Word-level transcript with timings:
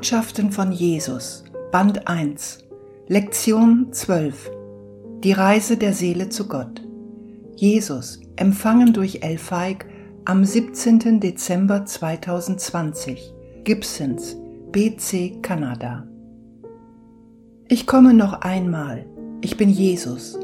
Botschaften 0.00 0.50
von 0.50 0.72
Jesus, 0.72 1.44
Band 1.72 2.08
1, 2.08 2.60
Lektion 3.08 3.88
12. 3.92 4.50
Die 5.22 5.32
Reise 5.32 5.76
der 5.76 5.92
Seele 5.92 6.30
zu 6.30 6.48
Gott. 6.48 6.80
Jesus, 7.54 8.18
empfangen 8.36 8.94
durch 8.94 9.18
Elfeig 9.20 9.84
am 10.24 10.42
17. 10.42 11.20
Dezember 11.20 11.84
2020. 11.84 13.34
Gibsons, 13.64 14.38
BC, 14.72 15.42
Kanada. 15.42 16.08
Ich 17.68 17.86
komme 17.86 18.14
noch 18.14 18.40
einmal. 18.40 19.04
Ich 19.42 19.58
bin 19.58 19.68
Jesus. 19.68 20.38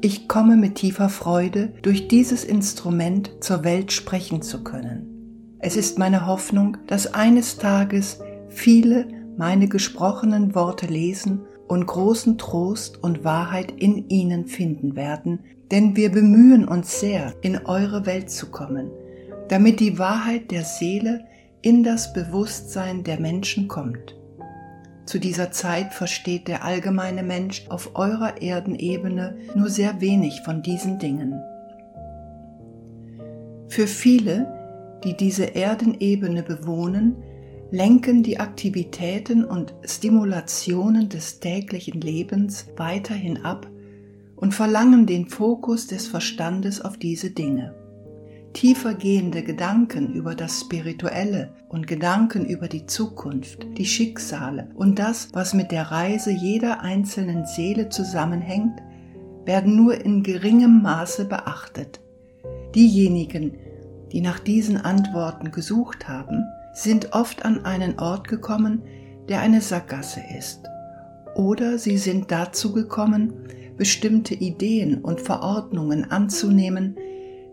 Ich 0.00 0.26
komme 0.26 0.56
mit 0.56 0.74
tiefer 0.74 1.08
Freude, 1.08 1.72
durch 1.82 2.08
dieses 2.08 2.42
Instrument 2.42 3.30
zur 3.44 3.62
Welt 3.62 3.92
sprechen 3.92 4.42
zu 4.42 4.64
können. 4.64 5.54
Es 5.60 5.76
ist 5.76 6.00
meine 6.00 6.26
Hoffnung, 6.26 6.78
dass 6.88 7.14
eines 7.14 7.58
Tages 7.58 8.18
viele 8.48 9.06
meine 9.36 9.68
gesprochenen 9.68 10.54
Worte 10.54 10.86
lesen 10.86 11.42
und 11.68 11.86
großen 11.86 12.38
Trost 12.38 13.02
und 13.02 13.24
Wahrheit 13.24 13.70
in 13.70 14.08
ihnen 14.08 14.46
finden 14.46 14.96
werden, 14.96 15.40
denn 15.70 15.96
wir 15.96 16.10
bemühen 16.10 16.66
uns 16.66 17.00
sehr, 17.00 17.34
in 17.42 17.58
eure 17.66 18.06
Welt 18.06 18.30
zu 18.30 18.50
kommen, 18.50 18.90
damit 19.48 19.80
die 19.80 19.98
Wahrheit 19.98 20.50
der 20.50 20.64
Seele 20.64 21.24
in 21.62 21.84
das 21.84 22.12
Bewusstsein 22.12 23.04
der 23.04 23.20
Menschen 23.20 23.68
kommt. 23.68 24.16
Zu 25.04 25.18
dieser 25.18 25.50
Zeit 25.52 25.94
versteht 25.94 26.48
der 26.48 26.64
allgemeine 26.64 27.22
Mensch 27.22 27.66
auf 27.68 27.92
eurer 27.94 28.42
Erdenebene 28.42 29.36
nur 29.54 29.70
sehr 29.70 30.00
wenig 30.00 30.42
von 30.44 30.62
diesen 30.62 30.98
Dingen. 30.98 31.40
Für 33.68 33.86
viele, 33.86 35.00
die 35.04 35.16
diese 35.16 35.54
Erdenebene 35.54 36.42
bewohnen, 36.42 37.16
lenken 37.70 38.22
die 38.22 38.40
Aktivitäten 38.40 39.44
und 39.44 39.74
Stimulationen 39.84 41.08
des 41.08 41.40
täglichen 41.40 42.00
Lebens 42.00 42.66
weiterhin 42.76 43.44
ab 43.44 43.68
und 44.36 44.54
verlangen 44.54 45.06
den 45.06 45.28
Fokus 45.28 45.86
des 45.86 46.06
Verstandes 46.06 46.80
auf 46.80 46.96
diese 46.96 47.30
Dinge. 47.30 47.74
Tiefer 48.54 48.94
gehende 48.94 49.42
Gedanken 49.42 50.14
über 50.14 50.34
das 50.34 50.60
Spirituelle 50.60 51.52
und 51.68 51.86
Gedanken 51.86 52.46
über 52.46 52.66
die 52.66 52.86
Zukunft, 52.86 53.66
die 53.76 53.84
Schicksale 53.84 54.70
und 54.74 54.98
das, 54.98 55.28
was 55.32 55.52
mit 55.52 55.70
der 55.70 55.90
Reise 55.90 56.30
jeder 56.30 56.80
einzelnen 56.80 57.46
Seele 57.46 57.90
zusammenhängt, 57.90 58.80
werden 59.44 59.76
nur 59.76 60.02
in 60.02 60.22
geringem 60.22 60.82
Maße 60.82 61.26
beachtet. 61.26 62.00
Diejenigen, 62.74 63.54
die 64.12 64.22
nach 64.22 64.38
diesen 64.38 64.78
Antworten 64.78 65.50
gesucht 65.50 66.08
haben, 66.08 66.37
sind 66.78 67.12
oft 67.12 67.44
an 67.44 67.64
einen 67.64 67.98
Ort 67.98 68.28
gekommen, 68.28 68.82
der 69.28 69.40
eine 69.40 69.60
Sackgasse 69.60 70.22
ist. 70.38 70.60
Oder 71.34 71.78
sie 71.78 71.98
sind 71.98 72.30
dazu 72.30 72.72
gekommen, 72.72 73.32
bestimmte 73.76 74.34
Ideen 74.34 75.02
und 75.02 75.20
Verordnungen 75.20 76.10
anzunehmen, 76.10 76.96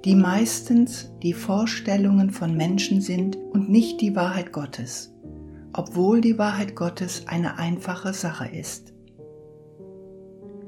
die 0.03 0.15
meistens 0.15 1.11
die 1.23 1.33
Vorstellungen 1.33 2.29
von 2.29 2.55
Menschen 2.55 3.01
sind 3.01 3.35
und 3.35 3.69
nicht 3.69 3.99
die 4.01 4.15
Wahrheit 4.15 4.51
Gottes, 4.51 5.11
obwohl 5.73 6.21
die 6.21 6.37
Wahrheit 6.37 6.75
Gottes 6.75 7.23
eine 7.27 7.57
einfache 7.57 8.13
Sache 8.13 8.47
ist. 8.47 8.93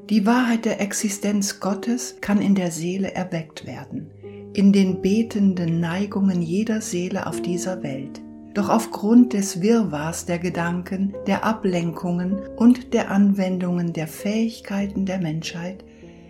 Die 0.10 0.26
Wahrheit 0.26 0.66
der 0.66 0.82
Existenz 0.82 1.60
Gottes 1.60 2.16
kann 2.22 2.42
in 2.42 2.56
der 2.56 2.72
Seele 2.72 3.14
erweckt 3.14 3.68
werden, 3.68 4.10
in 4.54 4.74
den 4.74 5.02
betenden 5.02 5.80
Neigungen 5.80 6.42
jeder 6.42 6.82
Seele 6.82 7.28
auf 7.28 7.42
dieser 7.42 7.84
Welt. 7.84 8.22
Doch 8.58 8.70
aufgrund 8.70 9.34
des 9.34 9.62
Wirrwarrs 9.62 10.26
der 10.26 10.40
Gedanken, 10.40 11.14
der 11.28 11.46
Ablenkungen 11.46 12.40
und 12.56 12.92
der 12.92 13.12
Anwendungen 13.12 13.94
der 13.94 14.08
Fähigkeiten 14.08 15.06
der 15.06 15.20
Menschheit, 15.20 15.86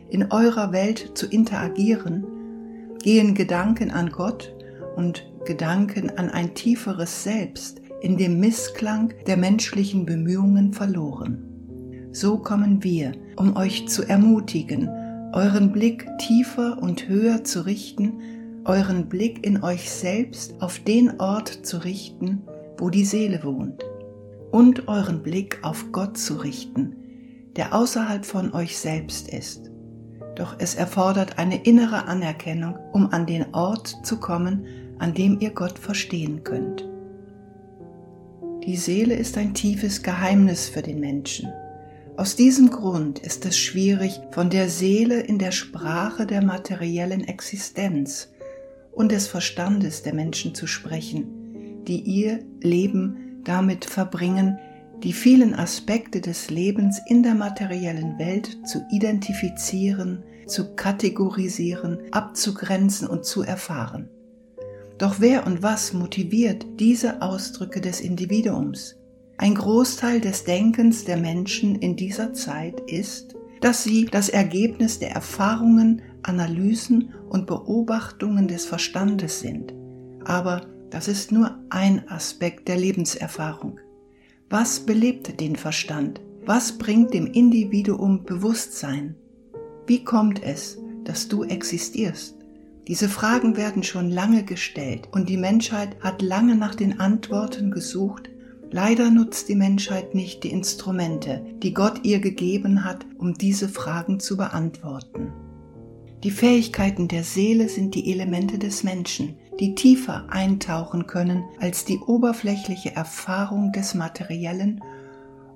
in 0.10 0.30
eurer 0.30 0.74
Welt 0.74 1.12
zu 1.14 1.26
interagieren, 1.26 2.26
gehen 3.02 3.34
Gedanken 3.34 3.92
an 3.92 4.10
Gott 4.10 4.54
und 4.98 5.26
Gedanken 5.46 6.10
an 6.18 6.30
ein 6.30 6.54
tieferes 6.54 7.24
Selbst 7.24 7.80
in 8.02 8.18
dem 8.18 8.42
Missklang 8.42 9.14
der 9.26 9.38
menschlichen 9.38 10.06
Bemühungen 10.06 10.74
verloren. 10.74 12.10
So 12.12 12.40
kommen 12.40 12.84
wir, 12.84 13.14
um 13.38 13.56
euch 13.56 13.88
zu 13.88 14.04
ermutigen, 14.04 14.90
euren 15.32 15.72
Blick 15.72 16.06
tiefer 16.18 16.78
und 16.82 17.08
höher 17.08 17.46
zu 17.46 17.66
richten 17.66 18.20
euren 18.68 19.08
Blick 19.08 19.46
in 19.46 19.64
euch 19.64 19.90
selbst 19.90 20.62
auf 20.62 20.80
den 20.80 21.20
Ort 21.20 21.48
zu 21.66 21.78
richten, 21.78 22.42
wo 22.78 22.90
die 22.90 23.06
Seele 23.06 23.44
wohnt, 23.44 23.84
und 24.52 24.88
euren 24.88 25.24
Blick 25.24 25.60
auf 25.64 25.86
Gott 25.92 26.18
zu 26.18 26.36
richten, 26.36 26.96
der 27.56 27.74
außerhalb 27.74 28.26
von 28.26 28.54
euch 28.54 28.78
selbst 28.78 29.30
ist. 29.30 29.72
Doch 30.36 30.58
es 30.60 30.76
erfordert 30.76 31.40
eine 31.40 31.64
innere 31.64 32.08
Anerkennung, 32.08 32.78
um 32.92 33.12
an 33.12 33.26
den 33.26 33.54
Ort 33.54 33.96
zu 34.04 34.20
kommen, 34.20 34.66
an 35.00 35.14
dem 35.14 35.40
ihr 35.40 35.52
Gott 35.52 35.80
verstehen 35.80 36.44
könnt. 36.44 36.88
Die 38.66 38.76
Seele 38.76 39.16
ist 39.16 39.38
ein 39.38 39.54
tiefes 39.54 40.04
Geheimnis 40.04 40.68
für 40.68 40.82
den 40.82 41.00
Menschen. 41.00 41.50
Aus 42.18 42.36
diesem 42.36 42.70
Grund 42.70 43.20
ist 43.20 43.46
es 43.46 43.58
schwierig, 43.58 44.20
von 44.32 44.50
der 44.50 44.70
Seele 44.70 45.22
in 45.22 45.40
der 45.40 45.52
Sprache 45.52 46.26
der 46.26 46.44
materiellen 46.44 47.28
Existenz 47.28 48.30
und 48.98 49.12
des 49.12 49.28
Verstandes 49.28 50.02
der 50.02 50.16
Menschen 50.16 50.56
zu 50.56 50.66
sprechen, 50.66 51.84
die 51.88 52.02
ihr 52.02 52.40
Leben 52.62 53.42
damit 53.44 53.86
verbringen, 53.86 54.58
die 55.04 55.14
vielen 55.14 55.54
Aspekte 55.54 56.20
des 56.20 56.50
Lebens 56.50 57.00
in 57.06 57.22
der 57.22 57.36
materiellen 57.36 58.18
Welt 58.18 58.58
zu 58.66 58.84
identifizieren, 58.92 60.24
zu 60.48 60.76
kategorisieren, 60.76 62.00
abzugrenzen 62.12 63.08
und 63.08 63.24
zu 63.24 63.44
erfahren. 63.44 64.10
Doch 64.98 65.18
wer 65.20 65.46
und 65.46 65.62
was 65.62 65.94
motiviert 65.94 66.66
diese 66.80 67.22
Ausdrücke 67.22 67.82
des 67.82 68.02
Individuums? 68.02 68.96
Ein 69.38 69.54
Großteil 69.54 70.20
des 70.20 70.44
Denkens 70.44 71.06
der 71.06 71.18
Menschen 71.18 71.76
in 71.76 71.96
dieser 71.96 72.34
Zeit 72.34 72.82
ist, 72.90 73.36
dass 73.62 73.84
sie 73.84 74.06
das 74.06 74.30
Ergebnis 74.30 74.98
der 74.98 75.12
Erfahrungen, 75.12 76.02
Analysen 76.28 77.14
und 77.30 77.48
Beobachtungen 77.48 78.48
des 78.48 78.66
Verstandes 78.66 79.40
sind. 79.40 79.74
Aber 80.26 80.62
das 80.90 81.08
ist 81.08 81.32
nur 81.32 81.58
ein 81.70 82.10
Aspekt 82.10 82.68
der 82.68 82.78
Lebenserfahrung. 82.78 83.80
Was 84.50 84.82
belebt 84.82 85.40
den 85.40 85.56
Verstand? 85.56 86.22
Was 86.46 86.78
bringt 86.78 87.14
dem 87.14 87.28
Individuum 87.28 88.24
Bewusstsein? 88.24 89.16
Wie 89.86 90.04
kommt 90.04 90.44
es, 90.44 90.78
dass 91.04 91.28
du 91.28 91.44
existierst? 91.44 92.36
Diese 92.88 93.10
Fragen 93.10 93.58
werden 93.58 93.84
schon 93.84 94.10
lange 94.10 94.44
gestellt 94.44 95.10
und 95.12 95.28
die 95.28 95.38
Menschheit 95.38 95.98
hat 96.02 96.22
lange 96.22 96.56
nach 96.56 96.76
den 96.76 97.00
Antworten 97.02 97.72
gesucht, 97.72 98.30
Leider 98.70 99.10
nutzt 99.10 99.48
die 99.48 99.56
Menschheit 99.56 100.14
nicht 100.14 100.44
die 100.44 100.52
Instrumente, 100.52 101.46
die 101.64 101.74
Gott 101.74 102.04
ihr 102.04 102.20
gegeben 102.20 102.84
hat, 102.84 103.06
um 103.18 103.34
diese 103.34 103.70
Fragen 103.70 104.20
zu 104.20 104.36
beantworten. 104.36 105.32
Die 106.24 106.32
Fähigkeiten 106.32 107.08
der 107.08 107.24
Seele 107.24 107.70
sind 107.70 107.94
die 107.94 108.12
Elemente 108.12 108.58
des 108.58 108.84
Menschen, 108.84 109.36
die 109.60 109.76
tiefer 109.76 110.26
eintauchen 110.30 111.06
können 111.06 111.44
als 111.60 111.86
die 111.86 112.00
oberflächliche 112.00 112.96
Erfahrung 112.96 113.72
des 113.72 113.94
Materiellen 113.94 114.84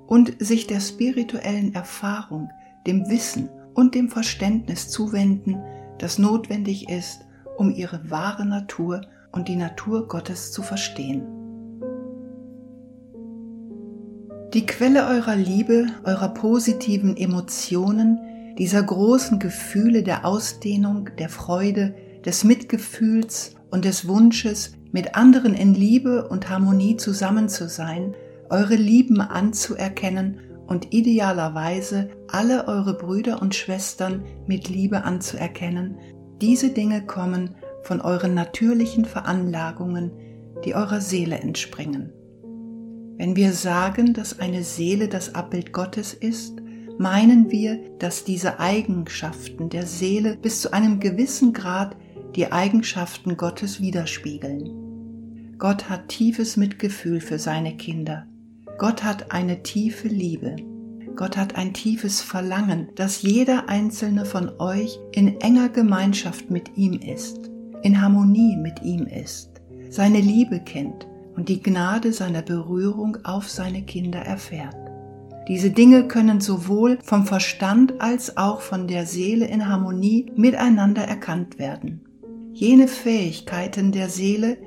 und 0.08 0.36
sich 0.40 0.68
der 0.68 0.80
spirituellen 0.80 1.74
Erfahrung, 1.74 2.50
dem 2.86 3.10
Wissen 3.10 3.50
und 3.74 3.96
dem 3.96 4.10
Verständnis 4.10 4.90
zuwenden, 4.90 5.58
das 5.98 6.20
notwendig 6.20 6.90
ist, 6.90 7.22
um 7.58 7.72
ihre 7.72 8.10
wahre 8.10 8.46
Natur 8.46 9.02
und 9.32 9.48
die 9.48 9.56
Natur 9.56 10.08
Gottes 10.08 10.52
zu 10.52 10.62
verstehen. 10.62 11.24
Die 14.54 14.66
Quelle 14.66 15.08
eurer 15.08 15.36
Liebe, 15.36 15.88
eurer 16.04 16.30
positiven 16.30 17.16
Emotionen, 17.16 18.20
dieser 18.58 18.84
großen 18.84 19.40
Gefühle 19.40 20.04
der 20.04 20.26
Ausdehnung, 20.26 21.10
der 21.18 21.30
Freude, 21.30 21.96
des 22.26 22.44
Mitgefühls 22.44 23.56
und 23.72 23.86
des 23.86 24.08
Wunsches, 24.08 24.74
mit 24.92 25.16
anderen 25.16 25.54
in 25.54 25.74
Liebe 25.74 26.28
und 26.28 26.50
Harmonie 26.50 26.98
zusammen 26.98 27.50
zu 27.50 27.70
sein, 27.70 28.14
eure 28.50 28.76
Lieben 28.76 29.22
anzuerkennen 29.22 30.42
und 30.68 30.94
idealerweise 30.94 32.10
alle 32.28 32.68
eure 32.68 32.94
Brüder 32.94 33.42
und 33.42 33.56
Schwestern 33.56 34.26
mit 34.48 34.70
Liebe 34.70 35.04
anzuerkennen, 35.04 35.98
diese 36.42 36.70
Dinge 36.70 37.06
kommen 37.06 37.56
von 37.84 38.02
euren 38.02 38.34
natürlichen 38.34 39.06
Veranlagungen, 39.06 40.12
die 40.66 40.76
eurer 40.76 41.02
Seele 41.02 41.40
entspringen. 41.40 42.12
Wenn 43.18 43.36
wir 43.36 43.54
sagen, 43.54 44.14
dass 44.14 44.40
eine 44.40 44.64
Seele 44.64 45.08
das 45.08 45.36
Abbild 45.36 45.74
Gottes 45.74 46.14
ist, 46.14 46.61
meinen 47.02 47.50
wir, 47.50 47.80
dass 47.98 48.24
diese 48.24 48.60
Eigenschaften 48.60 49.70
der 49.70 49.88
Seele 49.88 50.38
bis 50.38 50.62
zu 50.62 50.72
einem 50.72 51.00
gewissen 51.00 51.52
Grad 51.52 51.98
die 52.36 52.52
Eigenschaften 52.52 53.38
Gottes 53.38 53.82
widerspiegeln. 53.82 55.56
Gott 55.58 55.90
hat 55.90 56.10
tiefes 56.10 56.58
Mitgefühl 56.58 57.20
für 57.20 57.40
seine 57.40 57.76
Kinder. 57.76 58.28
Gott 58.78 59.04
hat 59.04 59.32
eine 59.32 59.64
tiefe 59.64 60.08
Liebe. 60.08 60.56
Gott 61.16 61.38
hat 61.38 61.56
ein 61.56 61.74
tiefes 61.74 62.22
Verlangen, 62.22 62.90
dass 62.96 63.24
jeder 63.24 63.68
einzelne 63.68 64.26
von 64.26 64.52
euch 64.60 65.00
in 65.12 65.42
enger 65.42 65.70
Gemeinschaft 65.70 66.52
mit 66.52 66.78
ihm 66.78 66.94
ist, 66.94 67.50
in 67.82 68.00
Harmonie 68.00 68.56
mit 68.56 68.82
ihm 68.84 69.08
ist, 69.08 69.50
seine 69.90 70.20
Liebe 70.20 70.60
kennt 70.60 71.08
und 71.36 71.50
die 71.50 71.62
Gnade 71.62 72.14
seiner 72.14 72.44
Berührung 72.44 73.18
auf 73.24 73.50
seine 73.50 73.82
Kinder 73.82 74.20
erfährt. 74.20 74.91
Diese 75.48 75.72
Dinge 75.72 76.08
können 76.08 76.40
sowohl 76.40 77.00
vom 77.04 77.26
Verstand 77.26 78.00
als 78.00 78.38
auch 78.38 78.62
von 78.62 78.88
der 78.88 79.06
Seele 79.06 79.48
in 79.48 79.68
Harmonie 79.68 80.32
miteinander 80.36 81.04
erkannt 81.04 81.58
werden. 81.58 82.02
Jene 82.54 82.88
Fähigkeiten 82.88 83.92
der 83.92 84.10
Seele, 84.10 84.58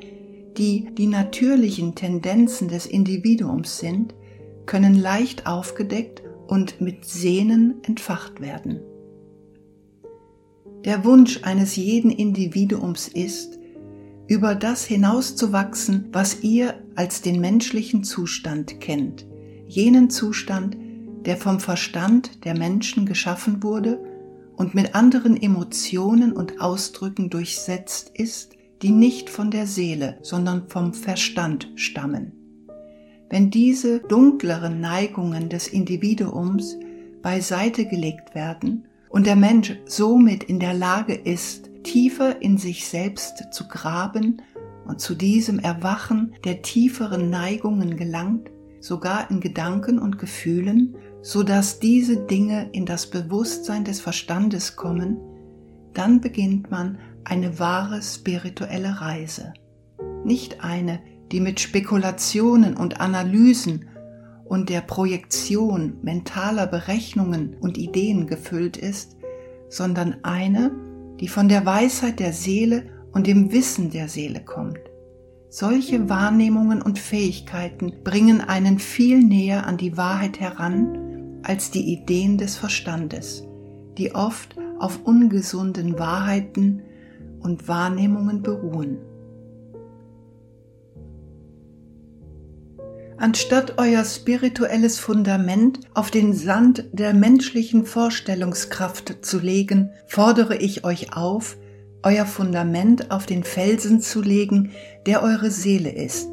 die 0.56 0.88
die 0.96 1.06
natürlichen 1.06 1.94
Tendenzen 1.94 2.68
des 2.68 2.86
Individuums 2.86 3.78
sind, 3.78 4.14
können 4.66 4.94
leicht 4.94 5.46
aufgedeckt 5.46 6.22
und 6.48 6.80
mit 6.80 7.04
Sehnen 7.04 7.82
entfacht 7.82 8.40
werden. 8.40 8.80
Der 10.84 11.04
Wunsch 11.04 11.40
eines 11.44 11.76
jeden 11.76 12.10
Individuums 12.10 13.08
ist, 13.08 13.58
über 14.26 14.54
das 14.54 14.84
hinauszuwachsen, 14.84 16.08
was 16.12 16.42
ihr 16.42 16.74
als 16.94 17.22
den 17.22 17.40
menschlichen 17.40 18.04
Zustand 18.04 18.80
kennt, 18.80 19.26
jenen 19.74 20.10
Zustand, 20.10 20.76
der 21.26 21.36
vom 21.36 21.60
Verstand 21.60 22.44
der 22.44 22.56
Menschen 22.56 23.06
geschaffen 23.06 23.62
wurde 23.62 23.98
und 24.56 24.74
mit 24.74 24.94
anderen 24.94 25.40
Emotionen 25.40 26.32
und 26.32 26.60
Ausdrücken 26.60 27.30
durchsetzt 27.30 28.10
ist, 28.14 28.52
die 28.82 28.90
nicht 28.90 29.30
von 29.30 29.50
der 29.50 29.66
Seele, 29.66 30.18
sondern 30.22 30.68
vom 30.68 30.92
Verstand 30.92 31.70
stammen. 31.76 32.32
Wenn 33.30 33.50
diese 33.50 34.00
dunkleren 34.00 34.80
Neigungen 34.80 35.48
des 35.48 35.66
Individuums 35.66 36.76
beiseite 37.22 37.86
gelegt 37.86 38.34
werden 38.34 38.86
und 39.08 39.26
der 39.26 39.36
Mensch 39.36 39.76
somit 39.86 40.44
in 40.44 40.60
der 40.60 40.74
Lage 40.74 41.14
ist, 41.14 41.70
tiefer 41.82 42.42
in 42.42 42.58
sich 42.58 42.86
selbst 42.86 43.52
zu 43.52 43.66
graben 43.66 44.42
und 44.86 45.00
zu 45.00 45.14
diesem 45.14 45.58
Erwachen 45.58 46.34
der 46.44 46.62
tieferen 46.62 47.30
Neigungen 47.30 47.96
gelangt, 47.96 48.50
sogar 48.84 49.30
in 49.30 49.40
Gedanken 49.40 49.98
und 49.98 50.18
Gefühlen, 50.18 50.94
so 51.22 51.42
dass 51.42 51.78
diese 51.78 52.18
Dinge 52.18 52.68
in 52.72 52.84
das 52.84 53.08
Bewusstsein 53.08 53.82
des 53.84 54.02
Verstandes 54.02 54.76
kommen, 54.76 55.16
dann 55.94 56.20
beginnt 56.20 56.70
man 56.70 56.98
eine 57.24 57.58
wahre 57.58 58.02
spirituelle 58.02 59.00
Reise. 59.00 59.54
Nicht 60.22 60.62
eine, 60.62 61.00
die 61.32 61.40
mit 61.40 61.60
Spekulationen 61.60 62.76
und 62.76 63.00
Analysen 63.00 63.88
und 64.44 64.68
der 64.68 64.82
Projektion 64.82 65.96
mentaler 66.02 66.66
Berechnungen 66.66 67.56
und 67.58 67.78
Ideen 67.78 68.26
gefüllt 68.26 68.76
ist, 68.76 69.16
sondern 69.70 70.16
eine, 70.24 70.72
die 71.20 71.28
von 71.28 71.48
der 71.48 71.64
Weisheit 71.64 72.20
der 72.20 72.34
Seele 72.34 72.90
und 73.12 73.26
dem 73.26 73.50
Wissen 73.50 73.88
der 73.88 74.08
Seele 74.08 74.44
kommt. 74.44 74.80
Solche 75.56 76.08
Wahrnehmungen 76.08 76.82
und 76.82 76.98
Fähigkeiten 76.98 78.02
bringen 78.02 78.40
einen 78.40 78.80
viel 78.80 79.22
näher 79.22 79.68
an 79.68 79.76
die 79.76 79.96
Wahrheit 79.96 80.40
heran 80.40 81.38
als 81.44 81.70
die 81.70 81.92
Ideen 81.92 82.38
des 82.38 82.56
Verstandes, 82.56 83.44
die 83.96 84.16
oft 84.16 84.56
auf 84.80 85.04
ungesunden 85.04 85.96
Wahrheiten 85.96 86.82
und 87.38 87.68
Wahrnehmungen 87.68 88.42
beruhen. 88.42 88.98
Anstatt 93.16 93.74
euer 93.78 94.04
spirituelles 94.04 94.98
Fundament 94.98 95.78
auf 95.94 96.10
den 96.10 96.32
Sand 96.32 96.86
der 96.90 97.14
menschlichen 97.14 97.86
Vorstellungskraft 97.86 99.24
zu 99.24 99.38
legen, 99.38 99.90
fordere 100.08 100.56
ich 100.56 100.82
euch 100.82 101.16
auf, 101.16 101.56
euer 102.04 102.26
Fundament 102.26 103.10
auf 103.10 103.26
den 103.26 103.44
Felsen 103.44 104.00
zu 104.00 104.22
legen, 104.22 104.70
der 105.06 105.22
eure 105.22 105.50
Seele 105.50 105.90
ist. 105.90 106.28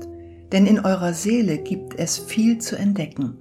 Denn 0.51 0.65
in 0.65 0.79
eurer 0.79 1.13
Seele 1.13 1.57
gibt 1.57 1.97
es 1.97 2.17
viel 2.17 2.57
zu 2.59 2.75
entdecken. 2.75 3.37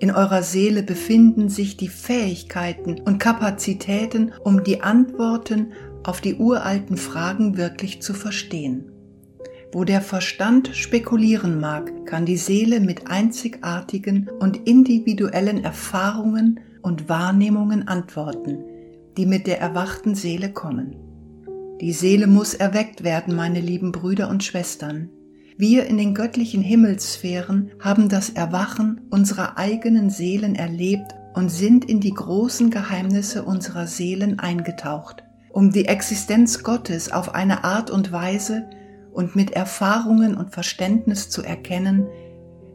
In 0.00 0.10
eurer 0.10 0.42
Seele 0.42 0.82
befinden 0.82 1.48
sich 1.48 1.76
die 1.76 1.88
Fähigkeiten 1.88 3.00
und 3.04 3.18
Kapazitäten, 3.18 4.32
um 4.42 4.64
die 4.64 4.82
Antworten 4.82 5.72
auf 6.02 6.20
die 6.20 6.34
uralten 6.34 6.96
Fragen 6.96 7.56
wirklich 7.56 8.02
zu 8.02 8.12
verstehen. 8.12 8.90
Wo 9.72 9.84
der 9.84 10.00
Verstand 10.00 10.70
spekulieren 10.74 11.58
mag, 11.58 12.06
kann 12.06 12.26
die 12.26 12.36
Seele 12.36 12.80
mit 12.80 13.08
einzigartigen 13.08 14.30
und 14.40 14.68
individuellen 14.68 15.64
Erfahrungen 15.64 16.60
und 16.82 17.08
Wahrnehmungen 17.08 17.88
antworten, 17.88 18.58
die 19.16 19.26
mit 19.26 19.46
der 19.46 19.60
erwachten 19.60 20.14
Seele 20.14 20.52
kommen. 20.52 21.03
Die 21.84 21.92
Seele 21.92 22.26
muss 22.26 22.54
erweckt 22.54 23.04
werden, 23.04 23.36
meine 23.36 23.60
lieben 23.60 23.92
Brüder 23.92 24.30
und 24.30 24.42
Schwestern. 24.42 25.10
Wir 25.58 25.84
in 25.84 25.98
den 25.98 26.14
göttlichen 26.14 26.62
Himmelssphären 26.62 27.72
haben 27.78 28.08
das 28.08 28.30
Erwachen 28.30 29.02
unserer 29.10 29.58
eigenen 29.58 30.08
Seelen 30.08 30.54
erlebt 30.54 31.14
und 31.34 31.50
sind 31.50 31.84
in 31.84 32.00
die 32.00 32.14
großen 32.14 32.70
Geheimnisse 32.70 33.42
unserer 33.42 33.86
Seelen 33.86 34.38
eingetaucht, 34.38 35.24
um 35.50 35.72
die 35.72 35.84
Existenz 35.84 36.62
Gottes 36.62 37.12
auf 37.12 37.34
eine 37.34 37.64
Art 37.64 37.90
und 37.90 38.12
Weise 38.12 38.64
und 39.12 39.36
mit 39.36 39.50
Erfahrungen 39.50 40.38
und 40.38 40.54
Verständnis 40.54 41.28
zu 41.28 41.42
erkennen, 41.42 42.06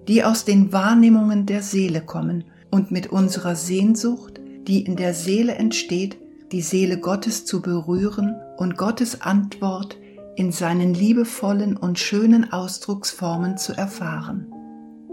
die 0.07 0.23
aus 0.23 0.45
den 0.45 0.71
Wahrnehmungen 0.71 1.47
der 1.47 1.63
Seele 1.63 2.01
kommen 2.01 2.43
und 2.69 2.91
mit 2.91 3.07
unserer 3.07 3.55
Sehnsucht, 3.55 4.39
die 4.67 4.83
in 4.83 4.95
der 4.95 5.15
Seele 5.15 5.55
entsteht, 5.55 6.19
die 6.51 6.61
Seele 6.61 6.99
Gottes 6.99 7.45
zu 7.45 7.63
berühren 7.63 8.35
und 8.59 8.75
Gottes 8.77 9.21
Antwort 9.21 9.97
in 10.35 10.51
seinen 10.51 10.93
liebevollen 10.93 11.77
und 11.77 11.97
schönen 11.97 12.51
Ausdrucksformen 12.51 13.57
zu 13.57 13.71
erfahren. 13.71 14.53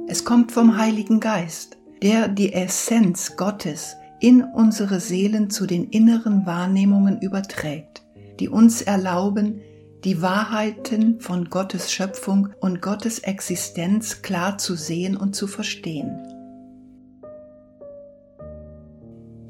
Es 0.09 0.25
kommt 0.25 0.51
vom 0.51 0.77
Heiligen 0.77 1.21
Geist, 1.21 1.79
der 2.03 2.27
die 2.27 2.53
Essenz 2.53 3.37
Gottes 3.37 3.97
in 4.19 4.43
unsere 4.43 4.99
Seelen 4.99 5.49
zu 5.49 5.67
den 5.67 5.85
inneren 5.91 6.45
Wahrnehmungen 6.45 7.21
überträgt, 7.21 8.03
die 8.41 8.49
uns 8.49 8.83
erlauben, 8.83 9.61
die 10.03 10.21
Wahrheiten 10.23 11.21
von 11.21 11.49
Gottes 11.49 11.93
Schöpfung 11.93 12.49
und 12.61 12.83
Gottes 12.83 13.21
Existenz 13.21 14.23
klar 14.23 14.59
zu 14.59 14.75
sehen 14.75 15.17
und 15.17 15.37
zu 15.37 15.47
verstehen. 15.47 16.36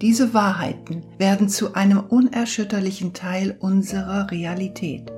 Diese 0.03 0.35
Wahrheiten 0.35 1.05
werden 1.19 1.49
zu 1.49 1.75
einem 1.75 2.00
unerschütterlichen 2.00 3.15
Teil 3.15 3.57
unserer 3.59 4.31
Realität. 4.31 5.11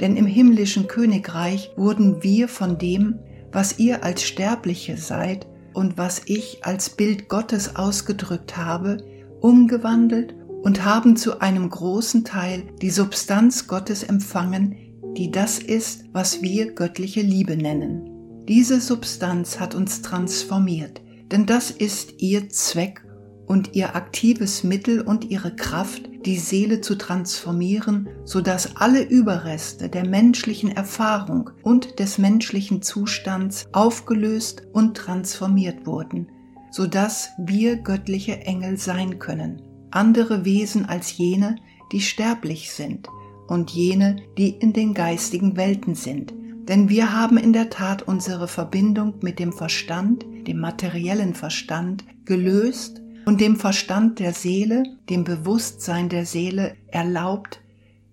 Denn 0.00 0.16
im 0.16 0.26
himmlischen 0.26 0.88
Königreich 0.88 1.70
wurden 1.76 2.22
wir 2.22 2.48
von 2.48 2.76
dem, 2.78 3.20
was 3.52 3.78
ihr 3.78 4.02
als 4.02 4.24
Sterbliche 4.24 4.96
seid 4.96 5.46
und 5.74 5.96
was 5.96 6.22
ich 6.26 6.64
als 6.64 6.90
Bild 6.90 7.28
Gottes 7.28 7.76
ausgedrückt 7.76 8.56
habe, 8.56 8.96
umgewandelt 9.40 10.34
und 10.62 10.84
haben 10.84 11.16
zu 11.16 11.40
einem 11.40 11.70
großen 11.70 12.24
Teil 12.24 12.64
die 12.82 12.90
Substanz 12.90 13.68
Gottes 13.68 14.02
empfangen, 14.02 14.74
die 15.16 15.30
das 15.30 15.60
ist, 15.60 16.06
was 16.12 16.42
wir 16.42 16.72
göttliche 16.72 17.20
Liebe 17.20 17.56
nennen. 17.56 18.10
Diese 18.48 18.80
Substanz 18.80 19.60
hat 19.60 19.76
uns 19.76 20.02
transformiert, 20.02 21.00
denn 21.30 21.46
das 21.46 21.70
ist 21.70 22.14
ihr 22.18 22.48
Zweck 22.48 23.04
und 23.46 23.74
ihr 23.74 23.94
aktives 23.94 24.64
Mittel 24.64 25.00
und 25.00 25.30
ihre 25.30 25.54
Kraft, 25.54 26.08
die 26.24 26.38
Seele 26.38 26.80
zu 26.80 26.94
transformieren, 26.94 28.08
so 28.24 28.40
dass 28.40 28.76
alle 28.76 29.02
Überreste 29.02 29.88
der 29.88 30.06
menschlichen 30.06 30.70
Erfahrung 30.70 31.50
und 31.62 31.98
des 31.98 32.18
menschlichen 32.18 32.82
Zustands 32.82 33.66
aufgelöst 33.72 34.62
und 34.72 34.96
transformiert 34.96 35.86
wurden, 35.86 36.28
so 36.70 36.86
dass 36.86 37.28
wir 37.38 37.76
göttliche 37.76 38.40
Engel 38.40 38.78
sein 38.78 39.18
können 39.18 39.62
andere 39.94 40.44
Wesen 40.44 40.86
als 40.86 41.16
jene, 41.16 41.56
die 41.92 42.00
sterblich 42.00 42.72
sind 42.72 43.08
und 43.46 43.70
jene, 43.70 44.16
die 44.36 44.50
in 44.50 44.72
den 44.72 44.94
geistigen 44.94 45.56
Welten 45.56 45.94
sind. 45.94 46.34
Denn 46.68 46.88
wir 46.88 47.12
haben 47.12 47.36
in 47.36 47.52
der 47.52 47.70
Tat 47.70 48.02
unsere 48.02 48.48
Verbindung 48.48 49.14
mit 49.20 49.38
dem 49.38 49.52
Verstand, 49.52 50.24
dem 50.46 50.60
materiellen 50.60 51.34
Verstand, 51.34 52.04
gelöst 52.24 53.02
und 53.26 53.40
dem 53.40 53.56
Verstand 53.56 54.18
der 54.18 54.32
Seele, 54.32 54.82
dem 55.08 55.24
Bewusstsein 55.24 56.08
der 56.08 56.26
Seele 56.26 56.76
erlaubt, 56.88 57.60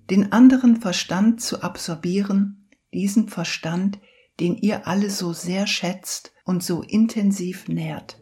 den 0.10 0.32
anderen 0.32 0.78
Verstand 0.78 1.42
zu 1.42 1.62
absorbieren, 1.62 2.70
diesen 2.94 3.28
Verstand, 3.30 4.00
den 4.40 4.56
ihr 4.56 4.88
alle 4.88 5.10
so 5.10 5.34
sehr 5.34 5.68
schätzt 5.68 6.34
und 6.46 6.64
so 6.64 6.82
intensiv 6.82 7.68
nährt. 7.68 8.22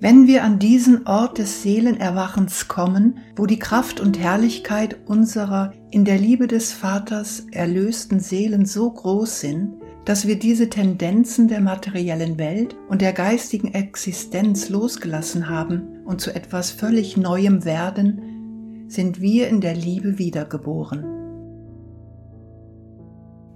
Wenn 0.00 0.26
wir 0.26 0.44
an 0.44 0.58
diesen 0.58 1.06
Ort 1.06 1.38
des 1.38 1.62
Seelenerwachens 1.62 2.68
kommen, 2.68 3.20
wo 3.36 3.46
die 3.46 3.58
Kraft 3.58 4.00
und 4.00 4.18
Herrlichkeit 4.18 4.98
unserer 5.06 5.72
in 5.90 6.04
der 6.04 6.18
Liebe 6.18 6.46
des 6.46 6.74
Vaters 6.74 7.46
erlösten 7.50 8.20
Seelen 8.20 8.66
so 8.66 8.90
groß 8.90 9.40
sind, 9.40 9.76
dass 10.04 10.26
wir 10.26 10.38
diese 10.38 10.68
Tendenzen 10.68 11.48
der 11.48 11.60
materiellen 11.60 12.38
Welt 12.38 12.76
und 12.88 13.00
der 13.00 13.12
geistigen 13.12 13.72
Existenz 13.72 14.68
losgelassen 14.68 15.48
haben 15.48 16.04
und 16.04 16.20
zu 16.20 16.34
etwas 16.34 16.70
völlig 16.70 17.16
Neuem 17.16 17.64
werden, 17.64 18.86
sind 18.88 19.20
wir 19.20 19.48
in 19.48 19.60
der 19.60 19.74
Liebe 19.74 20.18
wiedergeboren. 20.18 21.04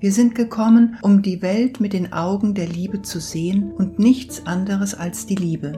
Wir 0.01 0.13
sind 0.13 0.37
gekommen, 0.37 0.97
um 1.03 1.23
die 1.23 1.43
Welt 1.43 1.81
mit 1.81 1.93
den 1.93 2.13
Augen 2.13 2.55
der 2.55 2.69
Liebe 2.69 3.03
zu 3.03 3.21
sehen 3.21 3.73
und 3.73 3.99
nichts 3.99 4.47
anderes 4.47 4.95
als 4.95 5.27
die 5.27 5.35
Liebe. 5.35 5.73